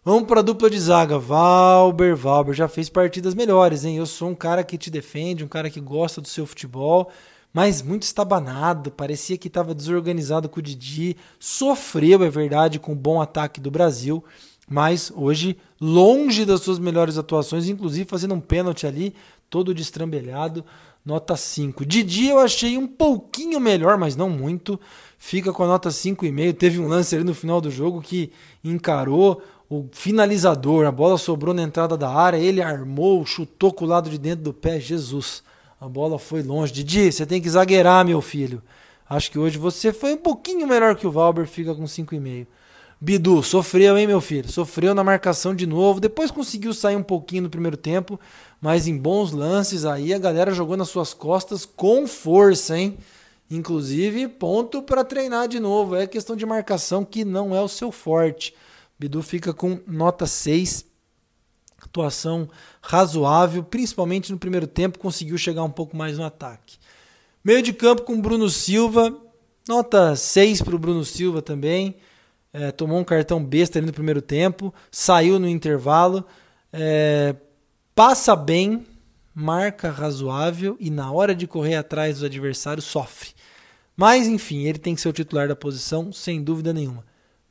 Vamos 0.04 0.26
para 0.26 0.40
a 0.40 0.42
dupla 0.42 0.68
de 0.70 0.80
zaga. 0.80 1.18
Valber, 1.18 2.16
Valber 2.16 2.54
já 2.54 2.66
fez 2.66 2.88
partidas 2.88 3.34
melhores, 3.34 3.84
hein? 3.84 3.98
Eu 3.98 4.06
sou 4.06 4.30
um 4.30 4.34
cara 4.34 4.64
que 4.64 4.78
te 4.78 4.90
defende, 4.90 5.44
um 5.44 5.48
cara 5.48 5.70
que 5.70 5.80
gosta 5.80 6.20
do 6.20 6.28
seu 6.28 6.46
futebol 6.46 7.10
mas 7.52 7.82
muito 7.82 8.04
estabanado, 8.04 8.90
parecia 8.90 9.36
que 9.36 9.48
estava 9.48 9.74
desorganizado 9.74 10.48
com 10.48 10.60
o 10.60 10.62
Didi, 10.62 11.16
sofreu, 11.38 12.22
é 12.22 12.30
verdade, 12.30 12.78
com 12.78 12.92
o 12.92 12.96
bom 12.96 13.20
ataque 13.20 13.60
do 13.60 13.70
Brasil, 13.70 14.24
mas 14.68 15.12
hoje 15.14 15.56
longe 15.80 16.44
das 16.44 16.60
suas 16.60 16.78
melhores 16.78 17.18
atuações, 17.18 17.68
inclusive 17.68 18.08
fazendo 18.08 18.34
um 18.34 18.40
pênalti 18.40 18.86
ali, 18.86 19.14
todo 19.48 19.74
destrambelhado, 19.74 20.64
nota 21.04 21.36
5. 21.36 21.84
Didi 21.84 22.28
eu 22.28 22.38
achei 22.38 22.76
um 22.76 22.86
pouquinho 22.86 23.58
melhor, 23.60 23.98
mas 23.98 24.16
não 24.16 24.28
muito, 24.30 24.78
fica 25.18 25.52
com 25.52 25.64
a 25.64 25.66
nota 25.66 25.88
5,5, 25.88 26.54
teve 26.54 26.78
um 26.78 26.88
lance 26.88 27.14
ali 27.14 27.24
no 27.24 27.34
final 27.34 27.60
do 27.60 27.70
jogo 27.70 28.00
que 28.00 28.32
encarou 28.62 29.42
o 29.68 29.88
finalizador, 29.92 30.86
a 30.86 30.92
bola 30.92 31.16
sobrou 31.16 31.54
na 31.54 31.62
entrada 31.62 31.96
da 31.96 32.10
área, 32.10 32.36
ele 32.36 32.60
armou, 32.60 33.24
chutou 33.24 33.72
com 33.72 33.84
o 33.84 33.88
lado 33.88 34.10
de 34.10 34.18
dentro 34.18 34.44
do 34.44 34.52
pé, 34.52 34.80
Jesus 34.80 35.42
a 35.80 35.88
bola 35.88 36.18
foi 36.18 36.42
longe. 36.42 36.72
Didi, 36.72 37.10
você 37.10 37.24
tem 37.24 37.40
que 37.40 37.48
zagueirar, 37.48 38.04
meu 38.04 38.20
filho. 38.20 38.62
Acho 39.08 39.30
que 39.30 39.38
hoje 39.38 39.56
você 39.56 39.92
foi 39.92 40.12
um 40.12 40.18
pouquinho 40.18 40.66
melhor 40.66 40.94
que 40.94 41.06
o 41.06 41.10
Valber, 41.10 41.46
fica 41.46 41.74
com 41.74 41.84
5,5. 41.84 42.46
Bidu, 43.02 43.42
sofreu, 43.42 43.96
hein, 43.96 44.06
meu 44.06 44.20
filho? 44.20 44.50
Sofreu 44.50 44.94
na 44.94 45.02
marcação 45.02 45.54
de 45.54 45.66
novo. 45.66 46.00
Depois 46.00 46.30
conseguiu 46.30 46.74
sair 46.74 46.96
um 46.96 47.02
pouquinho 47.02 47.44
no 47.44 47.50
primeiro 47.50 47.76
tempo, 47.76 48.20
mas 48.60 48.86
em 48.86 48.96
bons 48.96 49.32
lances 49.32 49.86
aí 49.86 50.12
a 50.12 50.18
galera 50.18 50.52
jogou 50.52 50.76
nas 50.76 50.90
suas 50.90 51.14
costas 51.14 51.64
com 51.64 52.06
força, 52.06 52.78
hein? 52.78 52.98
Inclusive, 53.50 54.28
ponto 54.28 54.82
para 54.82 55.02
treinar 55.02 55.48
de 55.48 55.58
novo. 55.58 55.96
É 55.96 56.06
questão 56.06 56.36
de 56.36 56.44
marcação 56.44 57.02
que 57.02 57.24
não 57.24 57.56
é 57.56 57.60
o 57.62 57.68
seu 57.68 57.90
forte. 57.90 58.54
Bidu 58.98 59.22
fica 59.22 59.54
com 59.54 59.80
nota 59.86 60.26
6 60.26 60.90
atuação 61.82 62.48
razoável, 62.82 63.64
principalmente 63.64 64.30
no 64.30 64.38
primeiro 64.38 64.66
tempo, 64.66 64.98
conseguiu 64.98 65.38
chegar 65.38 65.62
um 65.62 65.70
pouco 65.70 65.96
mais 65.96 66.18
no 66.18 66.24
ataque. 66.24 66.76
Meio 67.42 67.62
de 67.62 67.72
campo 67.72 68.02
com 68.02 68.20
Bruno 68.20 68.50
Silva, 68.50 69.16
nota 69.66 70.14
6 70.14 70.60
para 70.60 70.76
o 70.76 70.78
Bruno 70.78 71.02
Silva 71.04 71.40
também. 71.40 71.96
É, 72.52 72.72
tomou 72.72 72.98
um 72.98 73.04
cartão 73.04 73.44
besta 73.44 73.78
ali 73.78 73.86
no 73.86 73.92
primeiro 73.92 74.20
tempo, 74.20 74.74
saiu 74.90 75.38
no 75.38 75.48
intervalo, 75.48 76.24
é, 76.72 77.36
passa 77.94 78.34
bem, 78.34 78.84
marca 79.34 79.90
razoável 79.90 80.76
e 80.80 80.90
na 80.90 81.12
hora 81.12 81.34
de 81.34 81.46
correr 81.46 81.76
atrás 81.76 82.16
dos 82.16 82.24
adversários 82.24 82.86
sofre. 82.86 83.30
Mas 83.96 84.26
enfim, 84.26 84.64
ele 84.64 84.78
tem 84.78 84.94
que 84.94 85.00
ser 85.00 85.08
o 85.08 85.12
titular 85.12 85.46
da 85.46 85.54
posição, 85.54 86.12
sem 86.12 86.42
dúvida 86.42 86.72
nenhuma. 86.72 87.04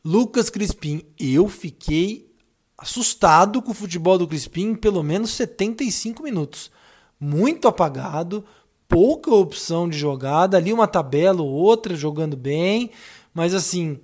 Lucas 0.04 0.50
Crispim, 0.50 1.04
eu 1.20 1.48
fiquei 1.48 2.34
assustado 2.78 3.62
com 3.62 3.72
o 3.72 3.76
futebol 3.76 4.18
do 4.18 4.28
Crispim 4.28 4.74
pelo 4.74 5.04
menos 5.04 5.32
75 5.32 6.24
minutos. 6.24 6.72
Muito 7.20 7.68
apagado, 7.68 8.46
pouca 8.88 9.30
opção 9.32 9.88
de 9.88 9.98
jogada, 9.98 10.58
ali 10.58 10.74
uma 10.74 10.88
tabela 10.88 11.42
ou 11.42 11.50
outra 11.50 11.96
jogando 11.96 12.36
bem, 12.36 12.92
mas 13.34 13.54
assim, 13.54 14.00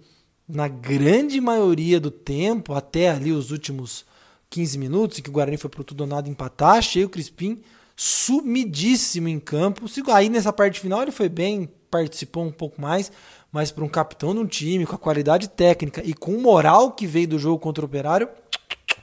na 0.47 0.67
grande 0.67 1.41
maioria 1.41 1.99
do 1.99 2.11
tempo, 2.11 2.73
até 2.73 3.09
ali 3.09 3.31
os 3.31 3.51
últimos 3.51 4.05
15 4.49 4.77
minutos, 4.77 5.19
em 5.19 5.21
que 5.21 5.29
o 5.29 5.33
Guarani 5.33 5.57
foi 5.57 5.69
pro 5.69 5.83
tudo 5.83 6.01
ou 6.01 6.07
nada 6.07 6.29
empatar, 6.29 6.77
achei 6.77 7.03
o 7.03 7.09
Crispim 7.09 7.61
sumidíssimo 7.95 9.27
em 9.27 9.39
campo. 9.39 9.85
Aí 10.13 10.29
nessa 10.29 10.53
parte 10.53 10.79
final 10.79 11.01
ele 11.01 11.11
foi 11.11 11.29
bem, 11.29 11.69
participou 11.89 12.43
um 12.43 12.51
pouco 12.51 12.79
mais, 12.79 13.11
mas 13.51 13.71
para 13.71 13.83
um 13.83 13.89
capitão 13.89 14.33
de 14.33 14.39
um 14.39 14.45
time 14.45 14.85
com 14.85 14.95
a 14.95 14.99
qualidade 14.99 15.47
técnica 15.49 16.01
e 16.05 16.13
com 16.13 16.35
o 16.35 16.41
moral 16.41 16.91
que 16.91 17.07
veio 17.07 17.27
do 17.27 17.39
jogo 17.39 17.59
contra 17.59 17.83
o 17.83 17.87
Operário, 17.87 18.29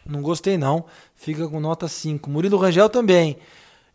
não 0.07 0.21
gostei 0.21 0.59
não. 0.59 0.85
Fica 1.15 1.49
com 1.49 1.61
nota 1.61 1.89
5. 1.89 2.29
Murilo 2.29 2.59
Rangel 2.59 2.89
também. 2.89 3.39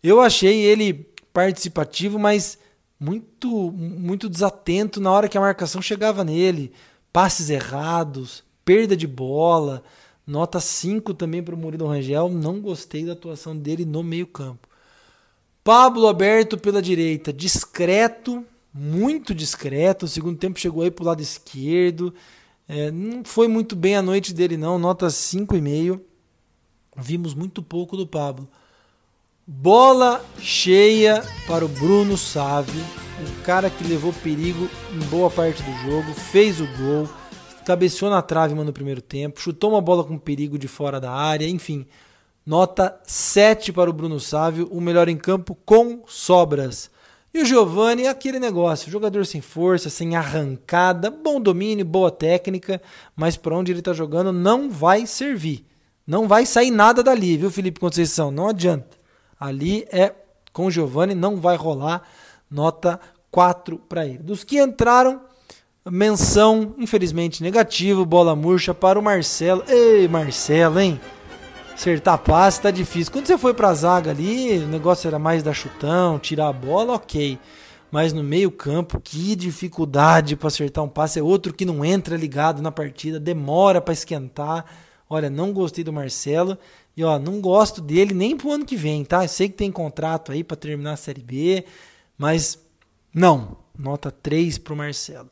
Eu 0.02 0.22
achei 0.22 0.62
ele 0.62 1.08
participativo, 1.34 2.18
mas 2.18 2.58
muito 3.00 3.72
muito 3.72 4.30
desatento 4.30 5.00
na 5.00 5.12
hora 5.12 5.28
que 5.28 5.38
a 5.38 5.42
marcação 5.42 5.82
chegava 5.82 6.24
nele. 6.24 6.74
Passes 7.18 7.50
errados, 7.50 8.44
perda 8.64 8.96
de 8.96 9.08
bola. 9.08 9.84
Nota 10.24 10.60
5 10.60 11.16
também 11.16 11.42
para 11.42 11.56
o 11.56 11.58
Murilo 11.58 11.88
Rangel. 11.88 12.30
Não 12.30 12.62
gostei 12.62 13.04
da 13.04 13.14
atuação 13.14 13.58
dele 13.58 13.86
no 13.86 14.04
meio-campo. 14.04 14.68
Pablo 15.64 16.08
aberto 16.08 16.60
pela 16.60 16.80
direita, 16.80 17.34
discreto, 17.34 18.46
muito 18.72 19.34
discreto. 19.34 20.06
O 20.06 20.08
segundo 20.08 20.38
tempo 20.38 20.60
chegou 20.60 20.84
aí 20.84 20.92
para 20.92 21.02
o 21.02 21.08
lado 21.08 21.20
esquerdo. 21.20 22.14
É, 22.68 22.92
não 22.92 23.26
foi 23.26 23.48
muito 23.48 23.76
bem 23.76 23.96
a 23.96 24.02
noite 24.04 24.32
dele, 24.32 24.56
não. 24.56 24.78
Nota 24.78 25.08
5,5. 25.08 26.00
Vimos 26.96 27.34
muito 27.34 27.64
pouco 27.64 27.98
do 27.98 28.06
Pablo. 28.06 28.48
Bola 29.50 30.22
cheia 30.42 31.24
para 31.48 31.64
o 31.64 31.70
Bruno 31.70 32.18
Save, 32.18 32.78
o 33.22 33.44
cara 33.44 33.70
que 33.70 33.88
levou 33.88 34.12
perigo 34.12 34.70
em 34.94 35.00
boa 35.06 35.32
parte 35.32 35.64
do 35.64 35.72
jogo, 35.90 36.14
fez 36.14 36.60
o 36.60 36.68
gol, 36.78 37.08
cabeceou 37.66 38.12
na 38.12 38.22
trave 38.22 38.54
no 38.54 38.74
primeiro 38.74 39.02
tempo, 39.02 39.40
chutou 39.40 39.70
uma 39.70 39.80
bola 39.80 40.04
com 40.04 40.18
perigo 40.18 40.60
de 40.60 40.68
fora 40.68 41.00
da 41.00 41.14
área, 41.14 41.48
enfim. 41.48 41.88
Nota 42.46 43.00
7 43.06 43.72
para 43.72 43.90
o 43.90 43.94
Bruno 43.94 44.20
Sávio, 44.20 44.68
o 44.70 44.82
melhor 44.82 45.08
em 45.08 45.16
campo 45.16 45.58
com 45.64 46.04
sobras. 46.06 46.92
E 47.34 47.42
o 47.42 47.46
Giovani 47.46 48.04
é 48.04 48.10
aquele 48.10 48.42
negócio, 48.42 48.92
jogador 48.92 49.26
sem 49.26 49.40
força, 49.40 49.90
sem 49.90 50.18
arrancada, 50.18 51.10
bom 51.10 51.40
domínio, 51.40 51.86
boa 51.86 52.12
técnica, 52.12 52.82
mas 53.16 53.38
para 53.38 53.56
onde 53.56 53.72
ele 53.72 53.80
está 53.80 53.94
jogando 53.94 54.34
não 54.34 54.70
vai 54.70 55.08
servir. 55.08 55.66
Não 56.06 56.28
vai 56.28 56.46
sair 56.46 56.70
nada 56.70 57.02
dali, 57.02 57.38
viu, 57.38 57.50
Felipe 57.50 57.80
Conceição? 57.80 58.30
Não 58.30 58.50
adianta. 58.50 58.97
Ali 59.40 59.88
é 59.92 60.14
com 60.52 60.72
Giovani, 60.72 61.14
não 61.14 61.38
vai 61.38 61.56
rolar. 61.56 62.04
Nota 62.50 63.00
4 63.32 63.78
para 63.90 64.06
ele. 64.06 64.20
Dos 64.20 64.44
que 64.44 64.60
entraram, 64.60 65.22
menção, 65.86 66.74
infelizmente, 66.78 67.44
negativo, 67.44 68.06
bola 68.06 68.36
murcha 68.36 68.74
para 68.74 68.98
o 68.98 69.04
Marcelo. 69.04 69.64
Ei, 69.68 70.08
Marcelo, 70.08 70.80
hein? 70.80 71.00
acertar 71.78 72.18
passe 72.18 72.60
tá 72.60 72.72
difícil. 72.72 73.14
Quando 73.14 73.28
você 73.28 73.38
foi 73.38 73.54
pra 73.54 73.74
zaga 73.74 74.10
ali, 74.10 74.58
o 74.58 74.68
negócio 74.68 75.08
era 75.08 75.20
mais 75.20 75.44
dar 75.44 75.54
chutão, 75.54 76.18
tirar 76.18 76.48
a 76.48 76.54
bola, 76.54 76.94
ok. 76.94 77.38
Mas 77.92 78.12
no 78.12 78.24
meio-campo, 78.24 79.00
que 79.00 79.36
dificuldade 79.36 80.36
para 80.36 80.48
acertar 80.48 80.84
um 80.84 80.90
passe. 80.90 81.20
É 81.20 81.24
outro 81.24 81.54
que 81.54 81.64
não 81.64 81.86
entra 81.86 82.18
ligado 82.18 82.62
na 82.62 82.72
partida, 82.72 83.20
demora 83.20 83.80
para 83.80 83.94
esquentar. 83.94 84.66
Olha, 85.10 85.30
não 85.30 85.54
gostei 85.54 85.84
do 85.84 85.94
Marcelo. 85.94 86.58
E 86.98 87.04
ó, 87.04 87.20
não 87.20 87.40
gosto 87.40 87.80
dele 87.80 88.16
nem 88.16 88.36
pro 88.36 88.52
ano 88.52 88.66
que 88.66 88.76
vem, 88.76 89.06
tá? 89.06 89.24
Eu 89.24 89.30
sei 89.30 89.48
que 89.48 89.56
tem 89.56 89.72
contrato 89.72 90.32
aí 90.32 90.44
para 90.44 90.58
terminar 90.58 90.94
a 90.94 90.98
Série 90.98 91.22
B, 91.22 91.64
mas 92.18 92.60
não. 93.14 93.56
Nota 93.78 94.10
3 94.10 94.58
pro 94.58 94.76
Marcelo. 94.76 95.30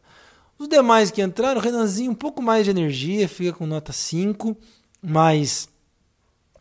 Os 0.59 0.69
demais 0.69 1.09
que 1.09 1.23
entraram, 1.23 1.59
Renanzinho, 1.59 2.11
um 2.11 2.15
pouco 2.15 2.39
mais 2.39 2.65
de 2.65 2.69
energia, 2.69 3.27
fica 3.27 3.51
com 3.51 3.65
nota 3.65 3.91
5, 3.91 4.55
mas 5.01 5.67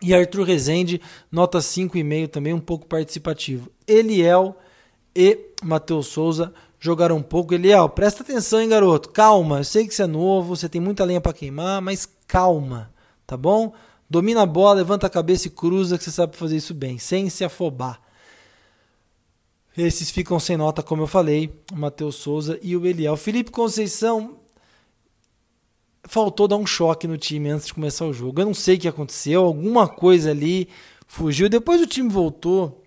e 0.00 0.14
Arthur 0.14 0.44
Rezende, 0.44 1.00
nota 1.30 1.58
5,5 1.58 2.28
também, 2.28 2.54
um 2.54 2.60
pouco 2.60 2.86
participativo. 2.86 3.70
Eliel 3.86 4.56
e 5.14 5.38
Matheus 5.62 6.06
Souza 6.06 6.52
jogaram 6.80 7.16
um 7.16 7.22
pouco. 7.22 7.52
Eliel, 7.52 7.88
presta 7.90 8.22
atenção, 8.22 8.60
hein, 8.60 8.68
garoto. 8.68 9.10
Calma, 9.10 9.58
eu 9.58 9.64
sei 9.64 9.86
que 9.86 9.94
você 9.94 10.04
é 10.04 10.06
novo, 10.06 10.56
você 10.56 10.68
tem 10.68 10.80
muita 10.80 11.04
lenha 11.04 11.20
para 11.20 11.32
queimar, 11.32 11.80
mas 11.82 12.08
calma, 12.26 12.90
tá 13.26 13.36
bom? 13.36 13.74
Domina 14.14 14.42
a 14.42 14.46
bola, 14.46 14.74
levanta 14.74 15.08
a 15.08 15.10
cabeça 15.10 15.48
e 15.48 15.50
cruza, 15.50 15.98
que 15.98 16.04
você 16.04 16.12
sabe 16.12 16.36
fazer 16.36 16.56
isso 16.56 16.72
bem, 16.72 16.98
sem 16.98 17.28
se 17.28 17.44
afobar. 17.44 18.00
Esses 19.76 20.08
ficam 20.08 20.38
sem 20.38 20.56
nota, 20.56 20.84
como 20.84 21.02
eu 21.02 21.08
falei, 21.08 21.52
o 21.72 21.76
Matheus 21.76 22.14
Souza 22.14 22.56
e 22.62 22.76
o 22.76 22.86
Eliel. 22.86 23.16
Felipe 23.16 23.50
Conceição, 23.50 24.38
faltou 26.04 26.46
dar 26.46 26.54
um 26.58 26.64
choque 26.64 27.08
no 27.08 27.18
time 27.18 27.50
antes 27.50 27.66
de 27.66 27.74
começar 27.74 28.06
o 28.06 28.12
jogo. 28.12 28.40
Eu 28.40 28.46
não 28.46 28.54
sei 28.54 28.76
o 28.76 28.78
que 28.78 28.86
aconteceu, 28.86 29.44
alguma 29.44 29.88
coisa 29.88 30.30
ali 30.30 30.68
fugiu. 31.08 31.48
Depois 31.48 31.82
o 31.82 31.86
time 31.88 32.08
voltou 32.08 32.84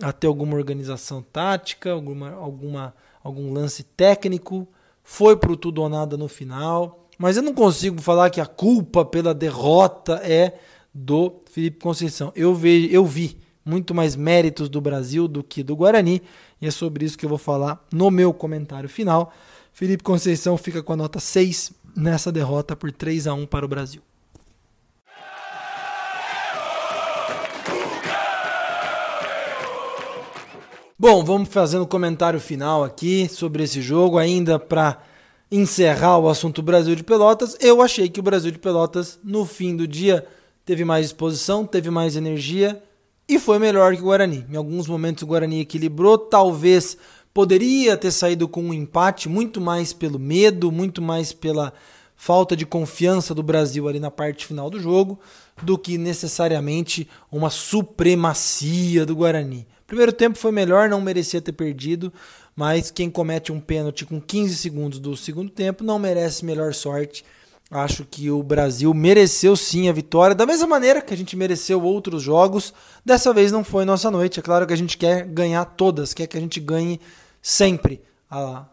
a 0.00 0.12
ter 0.12 0.28
alguma 0.28 0.54
organização 0.54 1.20
tática, 1.20 1.90
alguma, 1.90 2.30
alguma, 2.30 2.94
algum 3.24 3.52
lance 3.52 3.82
técnico. 3.82 4.68
Foi 5.02 5.36
pro 5.36 5.56
tudo 5.56 5.82
ou 5.82 5.88
nada 5.88 6.16
no 6.16 6.28
final. 6.28 7.03
Mas 7.18 7.36
eu 7.36 7.42
não 7.42 7.54
consigo 7.54 8.00
falar 8.00 8.30
que 8.30 8.40
a 8.40 8.46
culpa 8.46 9.04
pela 9.04 9.34
derrota 9.34 10.14
é 10.24 10.58
do 10.92 11.40
Felipe 11.50 11.78
Conceição. 11.80 12.32
Eu, 12.34 12.54
vi, 12.54 12.92
eu 12.92 13.04
vi 13.04 13.38
muito 13.64 13.94
mais 13.94 14.14
méritos 14.14 14.68
do 14.68 14.80
Brasil 14.80 15.26
do 15.26 15.42
que 15.42 15.62
do 15.62 15.76
Guarani. 15.76 16.22
E 16.60 16.66
é 16.66 16.70
sobre 16.70 17.04
isso 17.04 17.16
que 17.16 17.24
eu 17.24 17.28
vou 17.28 17.38
falar 17.38 17.84
no 17.92 18.10
meu 18.10 18.32
comentário 18.32 18.88
final. 18.88 19.32
Felipe 19.72 20.02
Conceição 20.02 20.56
fica 20.56 20.82
com 20.82 20.92
a 20.92 20.96
nota 20.96 21.18
6 21.18 21.72
nessa 21.96 22.30
derrota 22.30 22.76
por 22.76 22.92
3 22.92 23.26
a 23.26 23.34
1 23.34 23.46
para 23.46 23.64
o 23.64 23.68
Brasil. 23.68 24.02
Bom, 30.96 31.24
vamos 31.24 31.48
fazendo 31.48 31.86
comentário 31.86 32.40
final 32.40 32.84
aqui 32.84 33.28
sobre 33.28 33.64
esse 33.64 33.82
jogo, 33.82 34.16
ainda 34.16 34.58
para 34.58 35.02
encerrar 35.56 36.18
o 36.18 36.28
assunto 36.28 36.60
Brasil 36.60 36.96
de 36.96 37.04
Pelotas. 37.04 37.56
Eu 37.60 37.80
achei 37.80 38.08
que 38.08 38.18
o 38.18 38.22
Brasil 38.22 38.50
de 38.50 38.58
Pelotas, 38.58 39.20
no 39.22 39.44
fim 39.44 39.76
do 39.76 39.86
dia, 39.86 40.26
teve 40.64 40.84
mais 40.84 41.06
disposição, 41.06 41.64
teve 41.64 41.90
mais 41.90 42.16
energia 42.16 42.82
e 43.28 43.38
foi 43.38 43.60
melhor 43.60 43.94
que 43.94 44.02
o 44.02 44.06
Guarani. 44.06 44.44
Em 44.50 44.56
alguns 44.56 44.88
momentos 44.88 45.22
o 45.22 45.26
Guarani 45.26 45.60
equilibrou, 45.60 46.18
talvez 46.18 46.96
poderia 47.32 47.96
ter 47.96 48.10
saído 48.10 48.48
com 48.48 48.62
um 48.64 48.74
empate, 48.74 49.28
muito 49.28 49.60
mais 49.60 49.92
pelo 49.92 50.18
medo, 50.18 50.72
muito 50.72 51.00
mais 51.00 51.32
pela 51.32 51.72
falta 52.16 52.56
de 52.56 52.66
confiança 52.66 53.32
do 53.32 53.42
Brasil 53.42 53.88
ali 53.88 54.00
na 54.00 54.10
parte 54.10 54.46
final 54.46 54.68
do 54.68 54.80
jogo, 54.80 55.20
do 55.62 55.78
que 55.78 55.96
necessariamente 55.96 57.08
uma 57.30 57.50
supremacia 57.50 59.06
do 59.06 59.14
Guarani. 59.14 59.66
Primeiro 59.86 60.12
tempo 60.12 60.38
foi 60.38 60.50
melhor, 60.50 60.88
não 60.88 61.00
merecia 61.00 61.40
ter 61.40 61.52
perdido, 61.52 62.12
mas 62.56 62.90
quem 62.90 63.10
comete 63.10 63.52
um 63.52 63.60
pênalti 63.60 64.06
com 64.06 64.20
15 64.20 64.56
segundos 64.56 64.98
do 64.98 65.16
segundo 65.16 65.50
tempo 65.50 65.84
não 65.84 65.98
merece 65.98 66.44
melhor 66.44 66.72
sorte. 66.72 67.24
Acho 67.70 68.04
que 68.04 68.30
o 68.30 68.42
Brasil 68.42 68.92
mereceu 68.94 69.56
sim 69.56 69.88
a 69.88 69.92
vitória, 69.92 70.34
da 70.34 70.46
mesma 70.46 70.66
maneira 70.66 71.02
que 71.02 71.12
a 71.12 71.16
gente 71.16 71.36
mereceu 71.36 71.82
outros 71.82 72.22
jogos. 72.22 72.72
Dessa 73.04 73.32
vez 73.32 73.50
não 73.50 73.64
foi 73.64 73.84
nossa 73.84 74.10
noite. 74.10 74.38
É 74.38 74.42
claro 74.42 74.66
que 74.66 74.72
a 74.72 74.76
gente 74.76 74.96
quer 74.96 75.26
ganhar 75.26 75.64
todas, 75.64 76.14
quer 76.14 76.26
que 76.26 76.36
a 76.36 76.40
gente 76.40 76.60
ganhe 76.60 77.00
sempre. 77.42 78.00
A, 78.30 78.64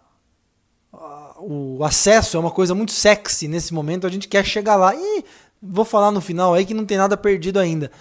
a, 0.93 1.35
o 1.39 1.83
acesso 1.83 2.37
é 2.37 2.39
uma 2.39 2.51
coisa 2.51 2.75
muito 2.75 2.91
sexy 2.91 3.47
nesse 3.47 3.73
momento, 3.73 4.05
a 4.05 4.09
gente 4.09 4.27
quer 4.27 4.45
chegar 4.45 4.75
lá. 4.75 4.93
E 4.93 5.25
vou 5.61 5.85
falar 5.85 6.11
no 6.11 6.21
final 6.21 6.53
aí 6.53 6.65
que 6.65 6.73
não 6.73 6.85
tem 6.85 6.97
nada 6.97 7.17
perdido 7.17 7.59
ainda. 7.59 7.91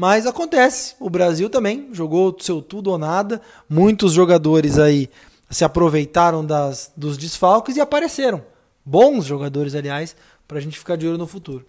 Mas 0.00 0.26
acontece, 0.26 0.94
o 1.00 1.10
Brasil 1.10 1.50
também 1.50 1.88
jogou 1.90 2.36
seu 2.38 2.62
tudo 2.62 2.92
ou 2.92 2.96
nada. 2.96 3.42
Muitos 3.68 4.12
jogadores 4.12 4.78
aí 4.78 5.10
se 5.50 5.64
aproveitaram 5.64 6.46
das, 6.46 6.92
dos 6.96 7.18
desfalques 7.18 7.74
e 7.74 7.80
apareceram. 7.80 8.40
Bons 8.84 9.24
jogadores, 9.24 9.74
aliás, 9.74 10.14
para 10.46 10.58
a 10.58 10.60
gente 10.60 10.78
ficar 10.78 10.94
de 10.94 11.04
olho 11.04 11.18
no 11.18 11.26
futuro. 11.26 11.66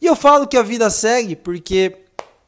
E 0.00 0.06
eu 0.06 0.14
falo 0.14 0.46
que 0.46 0.56
a 0.56 0.62
vida 0.62 0.88
segue 0.90 1.34
porque, 1.34 2.04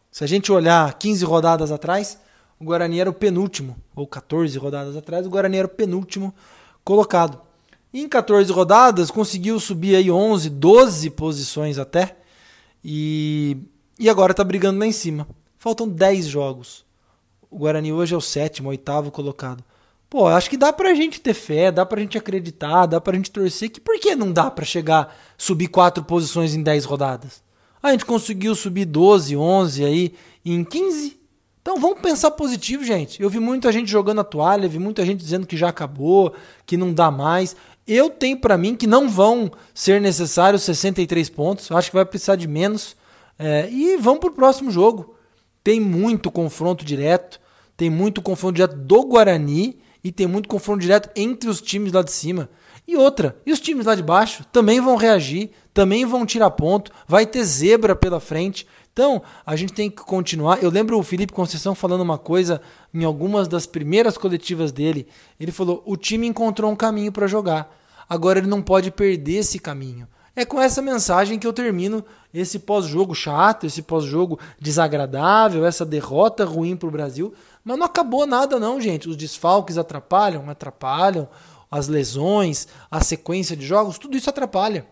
se 0.09 0.23
a 0.23 0.27
gente 0.29 0.53
olhar 0.53 0.97
15 0.97 1.25
rodadas 1.25 1.73
atrás, 1.73 2.17
o 2.61 2.65
Guarani 2.65 3.01
era 3.01 3.11
o 3.11 3.13
penúltimo, 3.13 3.77
ou 3.93 4.07
14 4.07 4.57
rodadas 4.57 4.97
atrás, 4.97 5.27
o 5.27 5.31
Guarani 5.31 5.57
era 5.57 5.67
o 5.67 5.71
penúltimo 5.71 6.33
colocado. 6.85 7.41
E 7.93 8.01
em 8.01 8.09
14 8.09 8.53
rodadas 8.53 9.11
conseguiu 9.11 9.59
subir 9.59 9.97
aí 9.97 10.13
11, 10.13 10.49
12 10.49 11.11
posições 11.11 11.77
até. 11.77 12.19
E 12.85 13.59
e 13.99 14.09
agora 14.09 14.33
está 14.33 14.43
brigando 14.43 14.79
lá 14.79 14.87
em 14.87 14.93
cima. 14.93 15.27
Faltam 15.59 15.89
10 15.89 16.27
jogos. 16.27 16.85
O 17.51 17.59
Guarani 17.59 17.93
hoje 17.93 18.15
é 18.15 18.17
o 18.17 18.21
sétimo, 18.21 18.69
oitavo 18.69 19.11
colocado. 19.11 19.63
Pô, 20.11 20.27
acho 20.27 20.51
que 20.51 20.57
dá 20.57 20.73
pra 20.73 20.95
gente 20.95 21.21
ter 21.21 21.35
fé, 21.35 21.73
dá 21.73 21.85
pra 21.85 22.01
gente 22.01 22.19
acreditar, 22.19 22.87
dá 22.87 23.01
pra 23.01 23.17
gente 23.17 23.31
torcer. 23.31 23.71
Que 23.71 23.81
por 23.81 23.99
que 23.99 24.15
não 24.15 24.31
dá 24.31 24.51
pra 24.51 24.65
chegar, 24.65 25.17
subir 25.37 25.69
quatro 25.69 26.05
posições 26.05 26.55
em 26.55 26.63
10 26.63 26.85
rodadas? 26.85 27.43
A 27.83 27.91
gente 27.93 28.05
conseguiu 28.05 28.55
subir 28.55 28.85
12, 28.85 29.37
11 29.37 29.85
aí 29.85 30.15
em 30.45 30.65
15. 30.65 31.21
Então 31.61 31.81
vamos 31.81 32.01
pensar 32.01 32.31
positivo, 32.31 32.85
gente. 32.85 33.23
Eu 33.23 33.31
vi 33.31 33.41
muita 33.41 33.73
gente 33.73 33.91
jogando 33.91 34.21
a 34.21 34.25
toalha, 34.25 34.69
vi 34.69 34.79
muita 34.79 35.05
gente 35.05 35.21
dizendo 35.21 35.47
que 35.47 35.57
já 35.57 35.69
acabou, 35.69 36.35
que 36.67 36.77
não 36.77 36.93
dá 36.93 37.11
mais. 37.11 37.57
Eu 37.87 38.11
tenho 38.11 38.39
para 38.39 38.57
mim 38.57 38.75
que 38.75 38.87
não 38.87 39.09
vão 39.09 39.51
ser 39.73 40.01
necessários 40.01 40.63
63 40.63 41.29
pontos. 41.31 41.69
Eu 41.69 41.77
acho 41.77 41.91
que 41.91 41.97
vai 41.97 42.05
precisar 42.05 42.37
de 42.37 42.47
menos. 42.47 42.97
É, 43.39 43.69
e 43.71 43.97
vamos 43.97 44.21
para 44.21 44.31
o 44.31 44.35
próximo 44.35 44.71
jogo. 44.71 45.15
Tem 45.63 45.81
muito 45.81 46.31
confronto 46.31 46.85
direto, 46.85 47.41
tem 47.77 47.91
muito 47.91 48.23
confronto 48.23 48.55
direto 48.55 48.77
do 48.77 49.03
Guarani 49.05 49.79
e 50.03 50.13
tem 50.13 50.27
muito 50.27 50.49
confronto 50.49 50.81
direto 50.81 51.11
entre 51.17 51.49
os 51.49 51.61
times 51.61 51.93
lá 51.93 52.03
de 52.03 52.13
cima. 52.13 52.49
E 52.87 52.97
outra, 52.97 53.37
e 53.47 53.53
os 53.53 53.61
times 53.61 53.87
lá 53.87 53.95
de 53.95 54.03
baixo 54.03 54.45
também 54.53 54.79
vão 54.79 54.97
reagir, 54.97 55.51
também 55.73 56.05
vão 56.05 56.27
tirar 56.27 56.51
ponto, 56.51 56.93
vai 57.09 57.25
ter 57.25 57.43
zebra 57.43 57.97
pela 57.97 58.21
frente. 58.21 58.67
Então, 58.93 59.23
a 59.45 59.57
gente 59.57 59.73
tem 59.73 59.91
que 59.91 60.03
continuar. 60.03 60.63
Eu 60.63 60.71
lembro 60.71 60.99
o 60.99 61.03
Felipe 61.03 61.33
Conceição 61.33 61.75
falando 61.75 62.03
uma 62.03 62.19
coisa 62.19 62.61
em 62.93 63.03
algumas 63.03 63.49
das 63.49 63.67
primeiras 63.67 64.19
coletivas 64.19 64.71
dele. 64.71 65.09
Ele 65.41 65.51
falou: 65.51 65.83
o 65.87 65.97
time 65.97 66.27
encontrou 66.27 66.71
um 66.71 66.77
caminho 66.77 67.11
para 67.11 67.27
jogar. 67.27 67.75
Agora 68.09 68.39
ele 68.39 68.47
não 68.47 68.63
pode 68.63 68.91
perder 68.91 69.39
esse 69.39 69.59
caminho. 69.59 70.07
É 70.37 70.45
com 70.45 70.61
essa 70.61 70.83
mensagem 70.83 71.39
que 71.39 71.47
eu 71.47 71.53
termino 71.53 72.05
esse 72.35 72.59
pós-jogo 72.59 73.15
chato, 73.15 73.65
esse 73.65 73.81
pós-jogo 73.81 74.39
desagradável, 74.61 75.65
essa 75.65 75.87
derrota 75.87 76.45
ruim 76.45 76.77
para 76.77 76.89
o 76.89 76.93
Brasil. 76.93 77.33
Mas 77.65 77.79
não 77.79 77.87
acabou 77.87 78.27
nada, 78.27 78.59
não, 78.59 78.81
gente. 78.81 79.09
Os 79.09 79.17
desfalques 79.17 79.79
atrapalham, 79.79 80.51
atrapalham. 80.51 81.29
As 81.71 81.89
lesões, 81.89 82.69
a 82.91 83.01
sequência 83.03 83.57
de 83.57 83.65
jogos, 83.65 83.99
tudo 83.99 84.17
isso 84.17 84.29
atrapalha. 84.29 84.87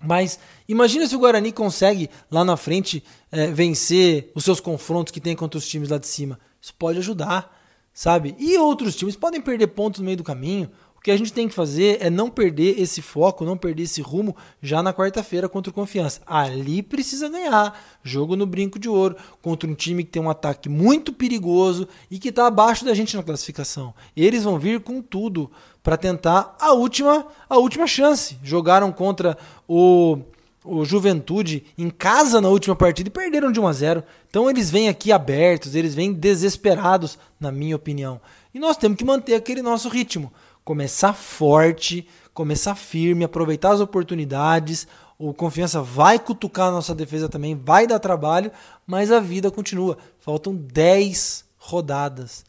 Mas 0.00 0.38
imagina 0.68 1.06
se 1.06 1.16
o 1.16 1.18
Guarani 1.18 1.50
consegue 1.50 2.08
lá 2.30 2.44
na 2.44 2.56
frente 2.56 3.02
é, 3.32 3.48
vencer 3.48 4.30
os 4.34 4.44
seus 4.44 4.60
confrontos 4.60 5.12
que 5.12 5.20
tem 5.20 5.34
contra 5.34 5.58
os 5.58 5.66
times 5.66 5.88
lá 5.88 5.98
de 5.98 6.06
cima. 6.06 6.38
Isso 6.60 6.74
pode 6.74 6.98
ajudar, 6.98 7.56
sabe? 7.92 8.36
E 8.38 8.56
outros 8.58 8.94
times 8.94 9.16
podem 9.16 9.40
perder 9.40 9.68
pontos 9.68 10.00
no 10.00 10.04
meio 10.04 10.16
do 10.16 10.24
caminho. 10.24 10.70
Que 11.08 11.12
a 11.12 11.16
gente 11.16 11.32
tem 11.32 11.48
que 11.48 11.54
fazer 11.54 11.96
é 12.02 12.10
não 12.10 12.28
perder 12.28 12.78
esse 12.78 13.00
foco, 13.00 13.42
não 13.42 13.56
perder 13.56 13.84
esse 13.84 14.02
rumo 14.02 14.36
já 14.60 14.82
na 14.82 14.92
quarta-feira 14.92 15.48
contra 15.48 15.70
o 15.70 15.72
Confiança. 15.72 16.20
Ali 16.26 16.82
precisa 16.82 17.30
ganhar. 17.30 17.82
Jogo 18.04 18.36
no 18.36 18.44
brinco 18.44 18.78
de 18.78 18.90
ouro 18.90 19.16
contra 19.40 19.66
um 19.66 19.74
time 19.74 20.04
que 20.04 20.10
tem 20.10 20.20
um 20.20 20.28
ataque 20.28 20.68
muito 20.68 21.10
perigoso 21.10 21.88
e 22.10 22.18
que 22.18 22.28
está 22.28 22.46
abaixo 22.46 22.84
da 22.84 22.92
gente 22.92 23.16
na 23.16 23.22
classificação. 23.22 23.94
Eles 24.14 24.44
vão 24.44 24.58
vir 24.58 24.80
com 24.80 25.00
tudo 25.00 25.50
para 25.82 25.96
tentar 25.96 26.54
a 26.60 26.74
última, 26.74 27.26
a 27.48 27.56
última 27.56 27.86
chance. 27.86 28.36
Jogaram 28.42 28.92
contra 28.92 29.38
o 29.66 30.18
o 30.62 30.84
Juventude 30.84 31.64
em 31.78 31.88
casa 31.88 32.42
na 32.42 32.48
última 32.50 32.76
partida 32.76 33.08
e 33.08 33.12
perderam 33.12 33.50
de 33.50 33.58
1 33.58 33.66
a 33.66 33.72
0. 33.72 34.04
Então 34.28 34.50
eles 34.50 34.70
vêm 34.70 34.90
aqui 34.90 35.10
abertos, 35.10 35.74
eles 35.74 35.94
vêm 35.94 36.12
desesperados, 36.12 37.18
na 37.40 37.50
minha 37.50 37.74
opinião. 37.74 38.20
E 38.52 38.58
nós 38.58 38.76
temos 38.76 38.98
que 38.98 39.04
manter 39.04 39.34
aquele 39.34 39.62
nosso 39.62 39.88
ritmo 39.88 40.30
começar 40.68 41.14
forte, 41.14 42.06
começar 42.34 42.74
firme, 42.74 43.24
aproveitar 43.24 43.72
as 43.72 43.80
oportunidades. 43.80 44.86
O 45.18 45.32
confiança 45.32 45.80
vai 45.80 46.18
cutucar 46.18 46.68
a 46.68 46.70
nossa 46.70 46.94
defesa 46.94 47.26
também, 47.26 47.56
vai 47.56 47.86
dar 47.86 47.98
trabalho, 47.98 48.52
mas 48.86 49.10
a 49.10 49.18
vida 49.18 49.50
continua. 49.50 49.96
Faltam 50.20 50.54
10 50.54 51.46
rodadas, 51.56 52.44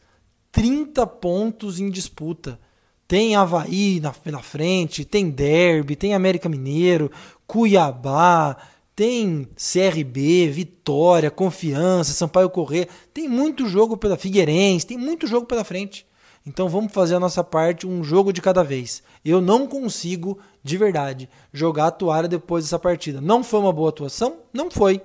30 0.52 1.06
pontos 1.06 1.80
em 1.80 1.88
disputa. 1.88 2.60
Tem 3.08 3.36
Havaí 3.36 4.00
na, 4.00 4.12
na 4.26 4.42
frente, 4.42 5.02
tem 5.02 5.30
Derby, 5.30 5.96
tem 5.96 6.12
América 6.12 6.46
Mineiro, 6.46 7.10
Cuiabá, 7.46 8.54
tem 8.94 9.48
CRB, 9.56 10.50
Vitória, 10.50 11.30
Confiança, 11.30 12.12
Sampaio 12.12 12.50
Corrêa. 12.50 12.86
Tem 13.14 13.26
muito 13.26 13.66
jogo 13.66 13.96
pela 13.96 14.18
Figueirense, 14.18 14.86
tem 14.86 14.98
muito 14.98 15.26
jogo 15.26 15.46
pela 15.46 15.64
frente. 15.64 16.04
Então 16.50 16.68
vamos 16.68 16.92
fazer 16.92 17.14
a 17.14 17.20
nossa 17.20 17.44
parte, 17.44 17.86
um 17.86 18.02
jogo 18.02 18.32
de 18.32 18.42
cada 18.42 18.64
vez. 18.64 19.04
Eu 19.24 19.40
não 19.40 19.68
consigo, 19.68 20.36
de 20.64 20.76
verdade, 20.76 21.28
jogar 21.52 21.86
a 21.86 21.90
toalha 21.92 22.26
depois 22.26 22.64
dessa 22.64 22.76
partida. 22.76 23.20
Não 23.20 23.44
foi 23.44 23.60
uma 23.60 23.72
boa 23.72 23.90
atuação? 23.90 24.38
Não 24.52 24.68
foi. 24.68 25.00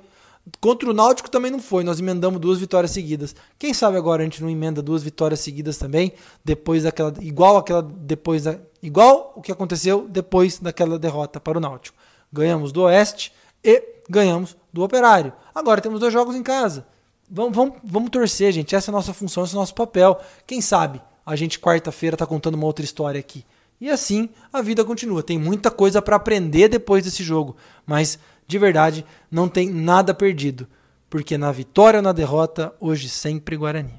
Contra 0.60 0.89
o 0.89 0.93
Náutico 0.93 1.29
também 1.29 1.51
não 1.51 1.60
foi. 1.60 1.84
Nós 1.84 1.99
emendamos 1.99 2.41
duas 2.41 2.58
vitórias 2.58 2.89
seguidas. 2.89 3.36
Quem 3.60 3.75
sabe 3.75 3.95
agora 3.95 4.23
a 4.23 4.25
gente 4.25 4.41
não 4.41 4.49
emenda 4.49 4.81
duas 4.81 5.03
vitórias 5.03 5.39
seguidas 5.39 5.77
também, 5.77 6.13
depois 6.43 6.81
daquela 6.81 7.13
igual 7.21 7.58
aquela 7.58 7.84
depois 7.84 8.45
da 8.45 8.58
igual 8.81 9.31
o 9.36 9.41
que 9.41 9.51
aconteceu 9.51 10.08
depois 10.10 10.58
daquela 10.58 10.97
derrota 10.97 11.39
para 11.39 11.60
o 11.60 11.62
Náutico. 11.62 11.95
Ganhamos 12.34 12.71
do 12.71 12.81
Oeste 12.81 13.31
e 13.63 13.84
ganhamos 14.10 14.58
do 14.73 14.81
Operário. 14.81 15.31
Agora 15.53 15.79
temos 15.79 15.99
dois 15.99 16.12
jogos 16.12 16.36
em 16.36 16.41
casa. 16.41 16.88
Vamos, 17.29 17.55
vamos, 17.55 17.75
vamos 17.84 18.10
torcer, 18.10 18.51
gente. 18.51 18.75
Essa 18.75 18.89
é 18.89 18.91
a 18.91 18.97
nossa 18.97 19.13
função, 19.13 19.43
esse 19.43 19.53
é 19.53 19.58
o 19.58 19.60
nosso 19.60 19.75
papel. 19.75 20.19
Quem 20.47 20.60
sabe 20.60 20.99
a 21.25 21.35
gente 21.35 21.59
quarta-feira 21.59 22.15
está 22.15 22.25
contando 22.25 22.55
uma 22.55 22.67
outra 22.67 22.85
história 22.85 23.19
aqui. 23.19 23.43
E 23.79 23.89
assim 23.89 24.29
a 24.53 24.61
vida 24.61 24.85
continua. 24.85 25.23
Tem 25.23 25.38
muita 25.38 25.71
coisa 25.71 26.01
para 26.01 26.15
aprender 26.15 26.69
depois 26.69 27.03
desse 27.03 27.23
jogo, 27.23 27.57
mas 27.85 28.19
de 28.47 28.59
verdade 28.59 29.05
não 29.29 29.49
tem 29.49 29.69
nada 29.69 30.13
perdido, 30.13 30.67
porque 31.09 31.38
na 31.38 31.51
vitória 31.51 31.97
ou 31.97 32.03
na 32.03 32.11
derrota, 32.11 32.73
hoje 32.79 33.09
sempre 33.09 33.57
Guarani. 33.57 33.93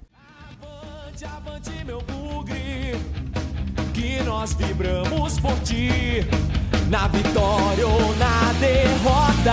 Avante, 0.63 1.25
avante, 1.25 1.85
meu 1.85 2.01
bugre, 2.03 2.95
que 3.93 4.23
nós 4.23 4.53
vibramos 4.55 5.39
por 5.41 5.59
ti, 5.61 6.25
na 6.89 7.09
vitória 7.09 7.87
ou 7.87 8.15
na 8.17 8.53
derrota, 8.61 9.53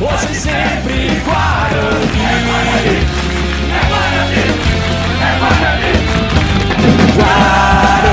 hoje 0.00 0.34
sempre 0.34 1.08
Guarani. 1.24 2.14
Why? 7.16 8.03